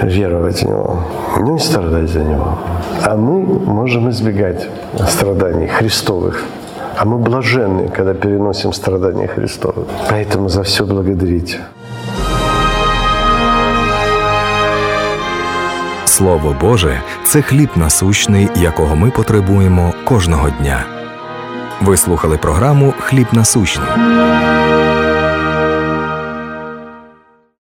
веровать 0.03 0.63
в 0.63 0.65
Него, 0.65 1.03
но 1.39 1.55
и 1.55 1.59
страдать 1.59 2.09
за 2.09 2.19
Него. 2.19 2.57
А 3.03 3.15
мы 3.15 3.41
можем 3.65 4.09
избегать 4.09 4.67
страданий 5.07 5.67
Христовых. 5.67 6.43
А 6.97 7.05
мы 7.05 7.17
блаженны, 7.17 7.89
когда 7.89 8.13
переносим 8.13 8.73
страдания 8.73 9.27
Христовы. 9.27 9.85
Поэтому 10.09 10.49
за 10.49 10.61
все 10.61 10.85
благодарите. 10.85 11.59
Слово 16.05 16.55
Боже 16.61 17.01
це 17.25 17.41
хліб 17.41 17.69
насущний, 17.75 18.49
якого 18.55 18.95
ми 18.95 19.11
потребуємо 19.11 19.93
кожного 20.05 20.49
дня. 20.49 20.98
Ви 21.81 21.97
слухали 21.97 22.37
програму 22.37 22.93
Хліб 22.99 23.27
насущний. 23.31 23.87